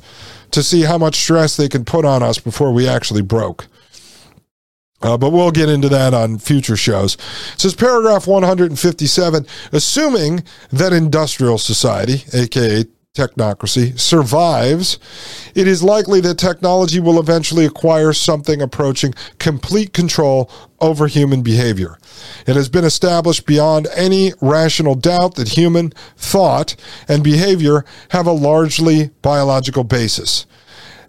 to 0.51 0.61
see 0.61 0.83
how 0.83 0.99
much 0.99 1.15
stress 1.15 1.57
they 1.57 1.67
can 1.67 1.83
put 1.83 2.05
on 2.05 2.21
us 2.21 2.37
before 2.37 2.71
we 2.71 2.87
actually 2.87 3.23
broke. 3.23 3.65
Uh, 5.05 5.15
but 5.15 5.29
we'll 5.29 5.51
get 5.51 5.69
into 5.69 5.87
that 5.87 6.15
on 6.15 6.39
future 6.39 6.75
shows. 6.75 7.13
It 7.53 7.61
says 7.61 7.75
paragraph 7.75 8.25
157 8.25 9.45
assuming 9.71 10.43
that 10.71 10.93
industrial 10.93 11.59
society, 11.59 12.23
aka 12.33 12.85
technocracy, 13.13 13.97
survives, 13.99 14.97
it 15.53 15.67
is 15.67 15.83
likely 15.83 16.21
that 16.21 16.39
technology 16.39 16.99
will 16.99 17.19
eventually 17.19 17.65
acquire 17.65 18.13
something 18.13 18.63
approaching 18.63 19.13
complete 19.37 19.93
control 19.93 20.49
over 20.81 21.05
human 21.05 21.43
behavior. 21.43 21.99
It 22.47 22.55
has 22.55 22.67
been 22.67 22.83
established 22.83 23.45
beyond 23.45 23.87
any 23.95 24.33
rational 24.41 24.95
doubt 24.95 25.35
that 25.35 25.49
human 25.49 25.91
thought 26.17 26.75
and 27.07 27.23
behavior 27.23 27.85
have 28.09 28.25
a 28.25 28.31
largely 28.31 29.11
biological 29.21 29.83
basis. 29.83 30.47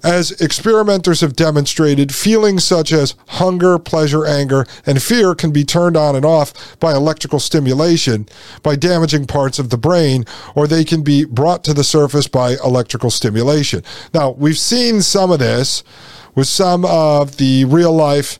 As 0.02 0.32
experimenters 0.40 1.20
have 1.20 1.36
demonstrated, 1.36 2.14
feelings 2.14 2.64
such 2.64 2.92
as 2.92 3.14
hunger, 3.28 3.78
pleasure, 3.78 4.26
anger, 4.26 4.66
and 4.84 5.02
fear 5.02 5.34
can 5.34 5.52
be 5.52 5.64
turned 5.64 5.96
on 5.96 6.14
and 6.16 6.24
off 6.24 6.78
by 6.78 6.92
electrical 6.92 7.40
stimulation 7.40 8.28
by 8.62 8.76
damaging 8.76 9.26
parts 9.26 9.58
of 9.58 9.70
the 9.70 9.78
brain, 9.78 10.24
or 10.54 10.66
they 10.66 10.84
can 10.84 11.02
be 11.02 11.24
brought 11.24 11.64
to 11.64 11.74
the 11.74 11.84
surface 11.84 12.28
by 12.28 12.56
electrical 12.64 13.10
stimulation. 13.10 13.82
Now, 14.12 14.30
we've 14.30 14.58
seen 14.58 15.02
some 15.02 15.30
of 15.30 15.38
this 15.38 15.82
with 16.34 16.46
some 16.46 16.84
of 16.84 17.38
the 17.38 17.64
real 17.64 17.92
life 17.92 18.38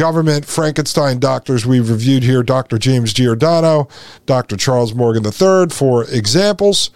government 0.00 0.46
Frankenstein 0.46 1.18
doctors 1.18 1.66
we've 1.66 1.90
reviewed 1.90 2.22
here 2.22 2.42
Dr. 2.42 2.78
James 2.78 3.12
Giordano, 3.12 3.88
Dr. 4.24 4.56
Charles 4.56 4.94
Morgan 4.94 5.24
III, 5.24 5.68
for 5.70 6.04
examples. 6.04 6.90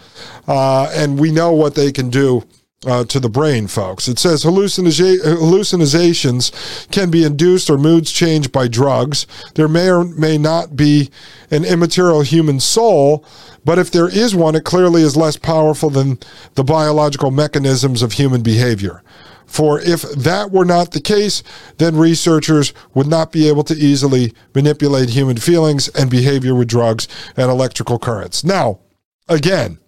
Uh, 0.48 0.90
and 0.94 1.18
we 1.18 1.30
know 1.30 1.52
what 1.52 1.74
they 1.74 1.92
can 1.92 2.08
do 2.08 2.44
uh, 2.86 3.04
to 3.04 3.20
the 3.20 3.28
brain, 3.28 3.66
folks. 3.66 4.08
It 4.08 4.18
says 4.18 4.42
hallucinations 4.42 6.52
can 6.90 7.10
be 7.10 7.24
induced 7.24 7.70
or 7.70 7.78
moods 7.78 8.10
changed 8.10 8.52
by 8.52 8.68
drugs. 8.68 9.26
There 9.54 9.68
may 9.68 9.90
or 9.90 10.04
may 10.04 10.38
not 10.38 10.76
be 10.76 11.10
an 11.50 11.64
immaterial 11.64 12.22
human 12.22 12.60
soul, 12.60 13.24
but 13.64 13.78
if 13.78 13.90
there 13.90 14.08
is 14.08 14.34
one, 14.34 14.54
it 14.54 14.64
clearly 14.64 15.02
is 15.02 15.16
less 15.16 15.36
powerful 15.36 15.90
than 15.90 16.18
the 16.54 16.64
biological 16.64 17.30
mechanisms 17.30 18.02
of 18.02 18.12
human 18.12 18.42
behavior. 18.42 19.02
For 19.46 19.80
if 19.80 20.02
that 20.02 20.50
were 20.50 20.64
not 20.64 20.92
the 20.92 21.00
case, 21.00 21.42
then 21.78 21.96
researchers 21.96 22.72
would 22.94 23.06
not 23.06 23.30
be 23.30 23.48
able 23.48 23.62
to 23.64 23.74
easily 23.74 24.32
manipulate 24.54 25.10
human 25.10 25.36
feelings 25.36 25.88
and 25.88 26.10
behavior 26.10 26.54
with 26.54 26.68
drugs 26.68 27.06
and 27.36 27.50
electrical 27.50 27.98
currents. 27.98 28.42
Now, 28.42 28.80
again, 29.28 29.78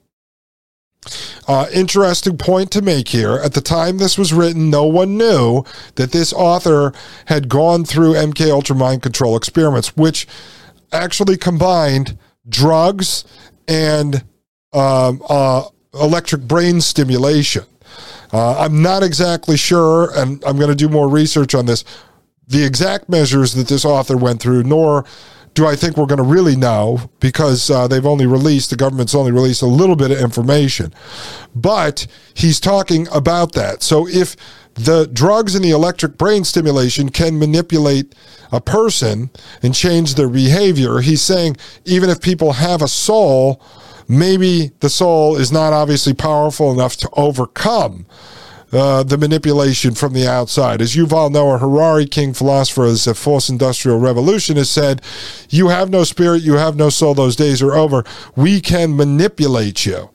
uh, 1.48 1.66
interesting 1.72 2.36
point 2.38 2.70
to 2.72 2.82
make 2.82 3.08
here. 3.08 3.34
At 3.36 3.54
the 3.54 3.60
time 3.60 3.98
this 3.98 4.18
was 4.18 4.32
written, 4.32 4.70
no 4.70 4.86
one 4.86 5.16
knew 5.16 5.64
that 5.96 6.12
this 6.12 6.32
author 6.32 6.92
had 7.26 7.48
gone 7.48 7.84
through 7.84 8.14
MK 8.14 8.50
Ultra 8.50 8.76
mind 8.76 9.02
control 9.02 9.36
experiments, 9.36 9.96
which 9.96 10.26
actually 10.92 11.36
combined 11.36 12.18
drugs 12.48 13.24
and 13.68 14.24
um, 14.72 15.22
uh, 15.28 15.64
electric 15.94 16.42
brain 16.42 16.80
stimulation. 16.80 17.64
Uh, 18.32 18.58
I'm 18.58 18.82
not 18.82 19.02
exactly 19.02 19.56
sure, 19.56 20.10
and 20.16 20.42
I'm 20.44 20.56
going 20.56 20.70
to 20.70 20.74
do 20.74 20.88
more 20.88 21.08
research 21.08 21.54
on 21.54 21.66
this, 21.66 21.84
the 22.46 22.64
exact 22.64 23.08
measures 23.08 23.54
that 23.54 23.68
this 23.68 23.84
author 23.84 24.16
went 24.16 24.40
through, 24.40 24.64
nor 24.64 25.04
do 25.56 25.66
I 25.66 25.74
think 25.74 25.96
we're 25.96 26.06
going 26.06 26.18
to 26.18 26.22
really 26.22 26.54
know 26.54 27.10
because 27.18 27.70
uh, 27.70 27.88
they've 27.88 28.04
only 28.04 28.26
released, 28.26 28.68
the 28.68 28.76
government's 28.76 29.14
only 29.14 29.32
released 29.32 29.62
a 29.62 29.66
little 29.66 29.96
bit 29.96 30.10
of 30.10 30.20
information. 30.20 30.92
But 31.54 32.06
he's 32.34 32.60
talking 32.60 33.08
about 33.10 33.52
that. 33.52 33.82
So 33.82 34.06
if 34.06 34.36
the 34.74 35.06
drugs 35.10 35.54
and 35.54 35.64
the 35.64 35.70
electric 35.70 36.18
brain 36.18 36.44
stimulation 36.44 37.08
can 37.08 37.38
manipulate 37.38 38.14
a 38.52 38.60
person 38.60 39.30
and 39.62 39.74
change 39.74 40.14
their 40.14 40.28
behavior, 40.28 40.98
he's 40.98 41.22
saying 41.22 41.56
even 41.86 42.10
if 42.10 42.20
people 42.20 42.52
have 42.52 42.82
a 42.82 42.88
soul, 42.88 43.62
maybe 44.06 44.72
the 44.80 44.90
soul 44.90 45.36
is 45.36 45.50
not 45.50 45.72
obviously 45.72 46.12
powerful 46.12 46.70
enough 46.70 46.98
to 46.98 47.08
overcome 47.14 48.04
uh, 48.72 49.02
the 49.02 49.18
manipulation 49.18 49.94
from 49.94 50.12
the 50.12 50.28
outside. 50.28 50.82
As 50.82 50.96
Yuval 50.96 51.30
Noah 51.30 51.58
Harari, 51.58 52.06
king 52.06 52.34
philosopher 52.34 52.86
of 52.86 53.02
the 53.04 53.14
fourth 53.14 53.48
industrial 53.48 53.98
revolution, 53.98 54.56
has 54.56 54.70
said, 54.70 55.02
You 55.48 55.68
have 55.68 55.90
no 55.90 56.04
spirit, 56.04 56.42
you 56.42 56.54
have 56.54 56.76
no 56.76 56.90
soul, 56.90 57.14
those 57.14 57.36
days 57.36 57.62
are 57.62 57.74
over. 57.74 58.04
We 58.34 58.60
can 58.60 58.96
manipulate 58.96 59.86
you. 59.86 60.10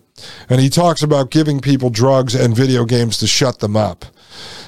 And 0.49 0.61
he 0.61 0.69
talks 0.69 1.01
about 1.01 1.31
giving 1.31 1.61
people 1.61 1.89
drugs 1.89 2.35
and 2.35 2.55
video 2.55 2.85
games 2.85 3.17
to 3.19 3.27
shut 3.27 3.59
them 3.59 3.75
up. 3.75 4.05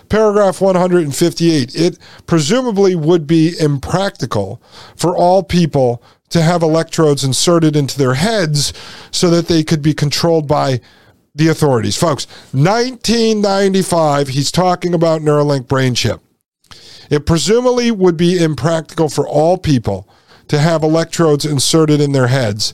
Paragraph 0.10 0.62
158 0.62 1.76
it 1.76 1.98
presumably 2.28 2.96
would 2.96 3.26
be 3.26 3.54
impractical 3.60 4.62
for 4.96 5.16
all 5.16 5.44
people 5.44 6.04
to 6.30 6.42
have 6.42 6.64
electrodes 6.64 7.24
inserted 7.24 7.76
into 7.76 7.98
their 7.98 8.16
heads 8.16 8.74
so 9.12 9.30
that 9.30 9.48
they 9.48 9.64
could 9.64 9.82
be 9.82 9.94
controlled 9.94 10.48
by 10.48 10.82
the 11.36 11.48
authorities. 11.48 11.98
Folks, 11.98 12.28
1995, 12.54 14.28
he's 14.30 14.52
talking 14.52 14.94
about 14.94 15.22
Neuralink 15.22 15.68
brain 15.68 15.96
chip. 15.96 16.22
It 17.10 17.26
presumably 17.26 17.92
would 17.92 18.18
be 18.18 18.42
impractical 18.42 19.10
for 19.10 19.28
all 19.28 19.58
people 19.58 20.08
to 20.48 20.60
have 20.60 20.84
electrodes 20.84 21.46
inserted 21.46 22.02
in 22.02 22.12
their 22.12 22.28
heads 22.28 22.74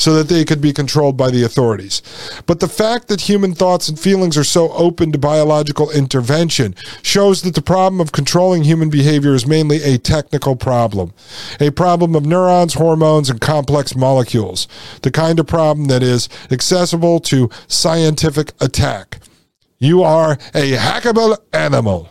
so 0.00 0.14
that 0.14 0.28
they 0.28 0.46
could 0.46 0.62
be 0.62 0.72
controlled 0.72 1.16
by 1.16 1.30
the 1.30 1.44
authorities. 1.44 2.00
But 2.46 2.60
the 2.60 2.68
fact 2.68 3.08
that 3.08 3.20
human 3.20 3.54
thoughts 3.54 3.88
and 3.88 4.00
feelings 4.00 4.38
are 4.38 4.44
so 4.44 4.72
open 4.72 5.12
to 5.12 5.18
biological 5.18 5.90
intervention 5.90 6.74
shows 7.02 7.42
that 7.42 7.54
the 7.54 7.60
problem 7.60 8.00
of 8.00 8.10
controlling 8.10 8.64
human 8.64 8.88
behavior 8.88 9.34
is 9.34 9.46
mainly 9.46 9.82
a 9.82 9.98
technical 9.98 10.56
problem, 10.56 11.12
a 11.60 11.70
problem 11.70 12.16
of 12.16 12.24
neurons, 12.24 12.74
hormones, 12.74 13.28
and 13.28 13.42
complex 13.42 13.94
molecules, 13.94 14.66
the 15.02 15.10
kind 15.10 15.38
of 15.38 15.46
problem 15.46 15.88
that 15.88 16.02
is 16.02 16.30
accessible 16.50 17.20
to 17.20 17.50
scientific 17.68 18.52
attack. 18.58 19.18
You 19.78 20.02
are 20.02 20.32
a 20.54 20.72
hackable 20.72 21.36
animal. 21.52 22.08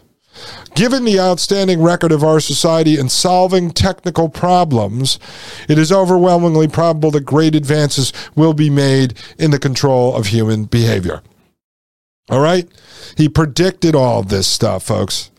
Given 0.76 1.04
the 1.04 1.20
outstanding 1.20 1.82
record 1.82 2.12
of 2.12 2.24
our 2.24 2.40
society 2.40 2.98
in 2.98 3.10
solving 3.10 3.72
technical 3.72 4.30
problems, 4.30 5.20
it 5.68 5.78
is 5.78 5.92
overwhelmingly 5.92 6.68
probable 6.68 7.12
that 7.12 7.26
great 7.26 7.56
advances 7.56 8.14
will 8.36 8.54
be 8.54 8.70
made 8.70 9.16
in 9.38 9.52
the 9.52 9.60
control 9.60 10.16
of 10.16 10.28
human 10.28 10.66
behavior. 10.66 11.22
All 12.30 12.40
right? 12.40 12.68
He 13.18 13.28
predicted 13.28 13.96
all 13.96 14.24
this 14.24 14.48
stuff, 14.48 14.84
folks. 14.84 15.32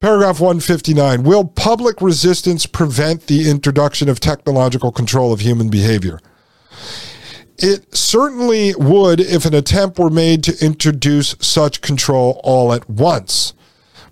Paragraph 0.00 0.40
159 0.40 1.24
Will 1.24 1.44
public 1.44 2.00
resistance 2.00 2.66
prevent 2.66 3.26
the 3.26 3.50
introduction 3.50 4.08
of 4.08 4.20
technological 4.20 4.92
control 4.92 5.32
of 5.32 5.40
human 5.40 5.68
behavior? 5.68 6.20
It 7.58 7.96
certainly 7.96 8.74
would 8.76 9.20
if 9.20 9.44
an 9.44 9.54
attempt 9.54 9.98
were 9.98 10.10
made 10.10 10.44
to 10.44 10.64
introduce 10.64 11.34
such 11.40 11.80
control 11.80 12.40
all 12.44 12.72
at 12.72 12.88
once. 12.88 13.52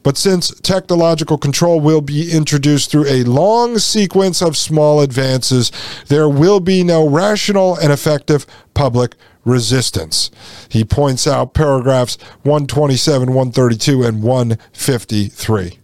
But 0.07 0.17
since 0.17 0.55
technological 0.61 1.37
control 1.37 1.81
will 1.81 2.01
be 2.01 2.31
introduced 2.31 2.93
through 2.93 3.07
a 3.09 3.25
long 3.25 3.77
sequence 3.79 4.41
of 4.41 4.57
small 4.57 5.01
advances, 5.01 5.73
there 6.07 6.29
will 6.29 6.61
be 6.61 6.85
no 6.85 7.09
rational 7.09 7.75
and 7.75 7.93
effective 7.93 8.47
public 8.73 9.17
resistance. 9.45 10.31
He 10.69 10.85
points 10.85 11.27
out 11.27 11.55
paragraphs 11.55 12.19
127, 12.45 13.35
132, 13.35 14.05
and 14.05 14.23
153. 14.23 15.79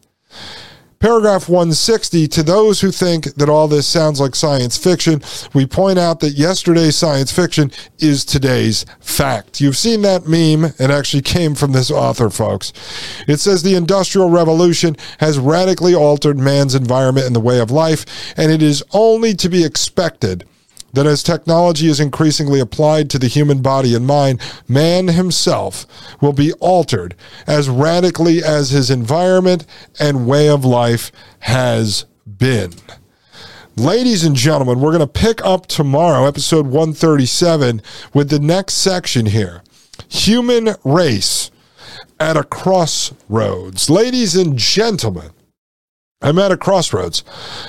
Paragraph 1.02 1.48
160 1.48 2.28
To 2.28 2.44
those 2.44 2.80
who 2.80 2.92
think 2.92 3.34
that 3.34 3.48
all 3.48 3.66
this 3.66 3.88
sounds 3.88 4.20
like 4.20 4.36
science 4.36 4.76
fiction, 4.76 5.20
we 5.52 5.66
point 5.66 5.98
out 5.98 6.20
that 6.20 6.34
yesterday's 6.34 6.94
science 6.94 7.32
fiction 7.32 7.72
is 7.98 8.24
today's 8.24 8.86
fact. 9.00 9.60
You've 9.60 9.76
seen 9.76 10.02
that 10.02 10.28
meme. 10.28 10.72
It 10.78 10.92
actually 10.92 11.22
came 11.22 11.56
from 11.56 11.72
this 11.72 11.90
author, 11.90 12.30
folks. 12.30 12.72
It 13.26 13.38
says 13.38 13.64
the 13.64 13.74
Industrial 13.74 14.30
Revolution 14.30 14.96
has 15.18 15.40
radically 15.40 15.92
altered 15.92 16.38
man's 16.38 16.76
environment 16.76 17.26
and 17.26 17.34
the 17.34 17.40
way 17.40 17.58
of 17.58 17.72
life, 17.72 18.06
and 18.36 18.52
it 18.52 18.62
is 18.62 18.84
only 18.92 19.34
to 19.34 19.48
be 19.48 19.64
expected 19.64 20.46
that 20.92 21.06
as 21.06 21.22
technology 21.22 21.88
is 21.88 22.00
increasingly 22.00 22.60
applied 22.60 23.08
to 23.10 23.18
the 23.18 23.28
human 23.28 23.62
body 23.62 23.94
and 23.94 24.06
mind, 24.06 24.40
man 24.68 25.08
himself 25.08 25.86
will 26.20 26.32
be 26.32 26.52
altered 26.54 27.14
as 27.46 27.68
radically 27.68 28.42
as 28.42 28.70
his 28.70 28.90
environment 28.90 29.66
and 29.98 30.26
way 30.26 30.48
of 30.48 30.64
life 30.64 31.10
has 31.40 32.04
been. 32.26 32.72
Ladies 33.76 34.22
and 34.22 34.36
gentlemen, 34.36 34.80
we're 34.80 34.92
going 34.92 35.00
to 35.00 35.06
pick 35.06 35.42
up 35.44 35.66
tomorrow, 35.66 36.26
episode 36.26 36.66
137, 36.66 37.80
with 38.12 38.28
the 38.28 38.38
next 38.38 38.74
section 38.74 39.26
here 39.26 39.62
Human 40.08 40.74
Race 40.84 41.50
at 42.20 42.36
a 42.36 42.44
Crossroads. 42.44 43.88
Ladies 43.88 44.36
and 44.36 44.58
gentlemen, 44.58 45.30
I'm 46.20 46.38
at 46.38 46.52
a 46.52 46.56
crossroads. 46.56 47.24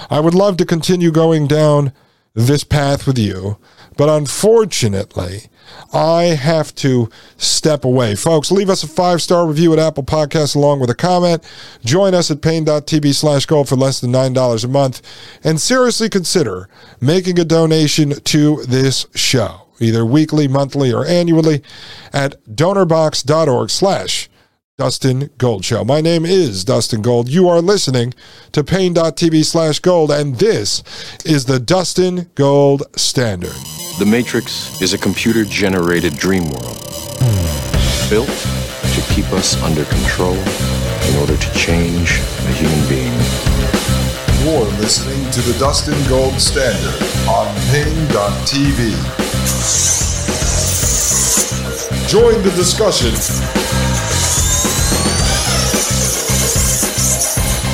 I 0.10 0.20
would 0.20 0.36
love 0.36 0.58
to 0.58 0.66
continue 0.66 1.12
going 1.12 1.48
down 1.48 1.92
this 2.36 2.63
path 2.63 3.06
with 3.06 3.17
you. 3.17 3.58
But 3.96 4.10
unfortunately, 4.10 5.50
I 5.93 6.24
have 6.24 6.74
to 6.76 7.10
step 7.38 7.86
away. 7.86 8.15
Folks, 8.15 8.52
leave 8.52 8.69
us 8.69 8.84
a 8.84 8.88
five 8.88 9.22
star 9.22 9.48
review 9.48 9.72
at 9.74 9.80
Apple 9.80 10.04
Podcasts 10.04 10.56
along 10.56 10.80
with 10.80 10.89
a 10.89 10.96
comment. 10.96 11.43
Join 11.86 12.15
us 12.15 12.32
at 12.32 12.41
Paine.tv 12.41 13.13
slash 13.13 13.46
gold 13.46 13.69
for 13.69 13.76
less 13.76 14.02
than 14.02 14.12
$9 14.12 14.63
a 14.63 14.67
month. 14.67 15.02
And 15.43 15.62
seriously 15.62 16.10
consider 16.10 16.69
making 17.00 17.39
a 17.39 17.46
donation 17.46 18.12
to 18.22 18.63
this 18.63 19.06
show, 19.13 19.67
either 19.80 20.04
weekly, 20.06 20.48
monthly, 20.48 20.91
or 20.91 21.06
annually 21.06 21.62
at 22.12 22.43
donorbox.org 22.48 23.69
slash 23.69 24.30
Dustin 24.80 25.30
Gold 25.38 25.64
Show. 25.64 25.86
My 25.86 26.02
name 26.02 26.26
is 26.26 26.66
Dustin 26.66 27.04
Gold. 27.04 27.30
You 27.30 27.48
are 27.48 27.62
listening 27.62 28.12
to 28.54 28.64
Paine.tv 28.64 29.46
slash 29.46 29.78
gold, 29.78 30.10
and 30.10 30.38
this 30.38 30.82
is 31.24 31.46
the 31.46 31.60
Dustin 31.60 32.32
Gold 32.34 32.82
Standard. 32.96 33.54
The 34.00 34.08
Matrix 34.08 34.82
is 34.82 34.96
a 34.96 34.98
computer 34.98 35.46
generated 35.46 36.18
dream 36.18 36.46
world 36.46 36.82
built 38.10 38.34
to 38.34 39.14
keep 39.14 39.32
us 39.32 39.62
under 39.62 39.86
control 39.86 40.34
in 40.34 41.16
order 41.20 41.38
to 41.38 41.54
change 41.54 42.18
a 42.18 42.54
human 42.54 42.90
being. 42.90 43.14
You're 44.42 44.66
listening 44.82 45.30
to 45.34 45.42
the 45.42 45.56
Dustin 45.60 45.94
Gold 46.10 46.42
Standard 46.42 47.00
on 47.30 47.46
Paine.tv. 47.70 48.90
Join 52.10 52.42
the 52.42 52.52
discussion 52.56 53.62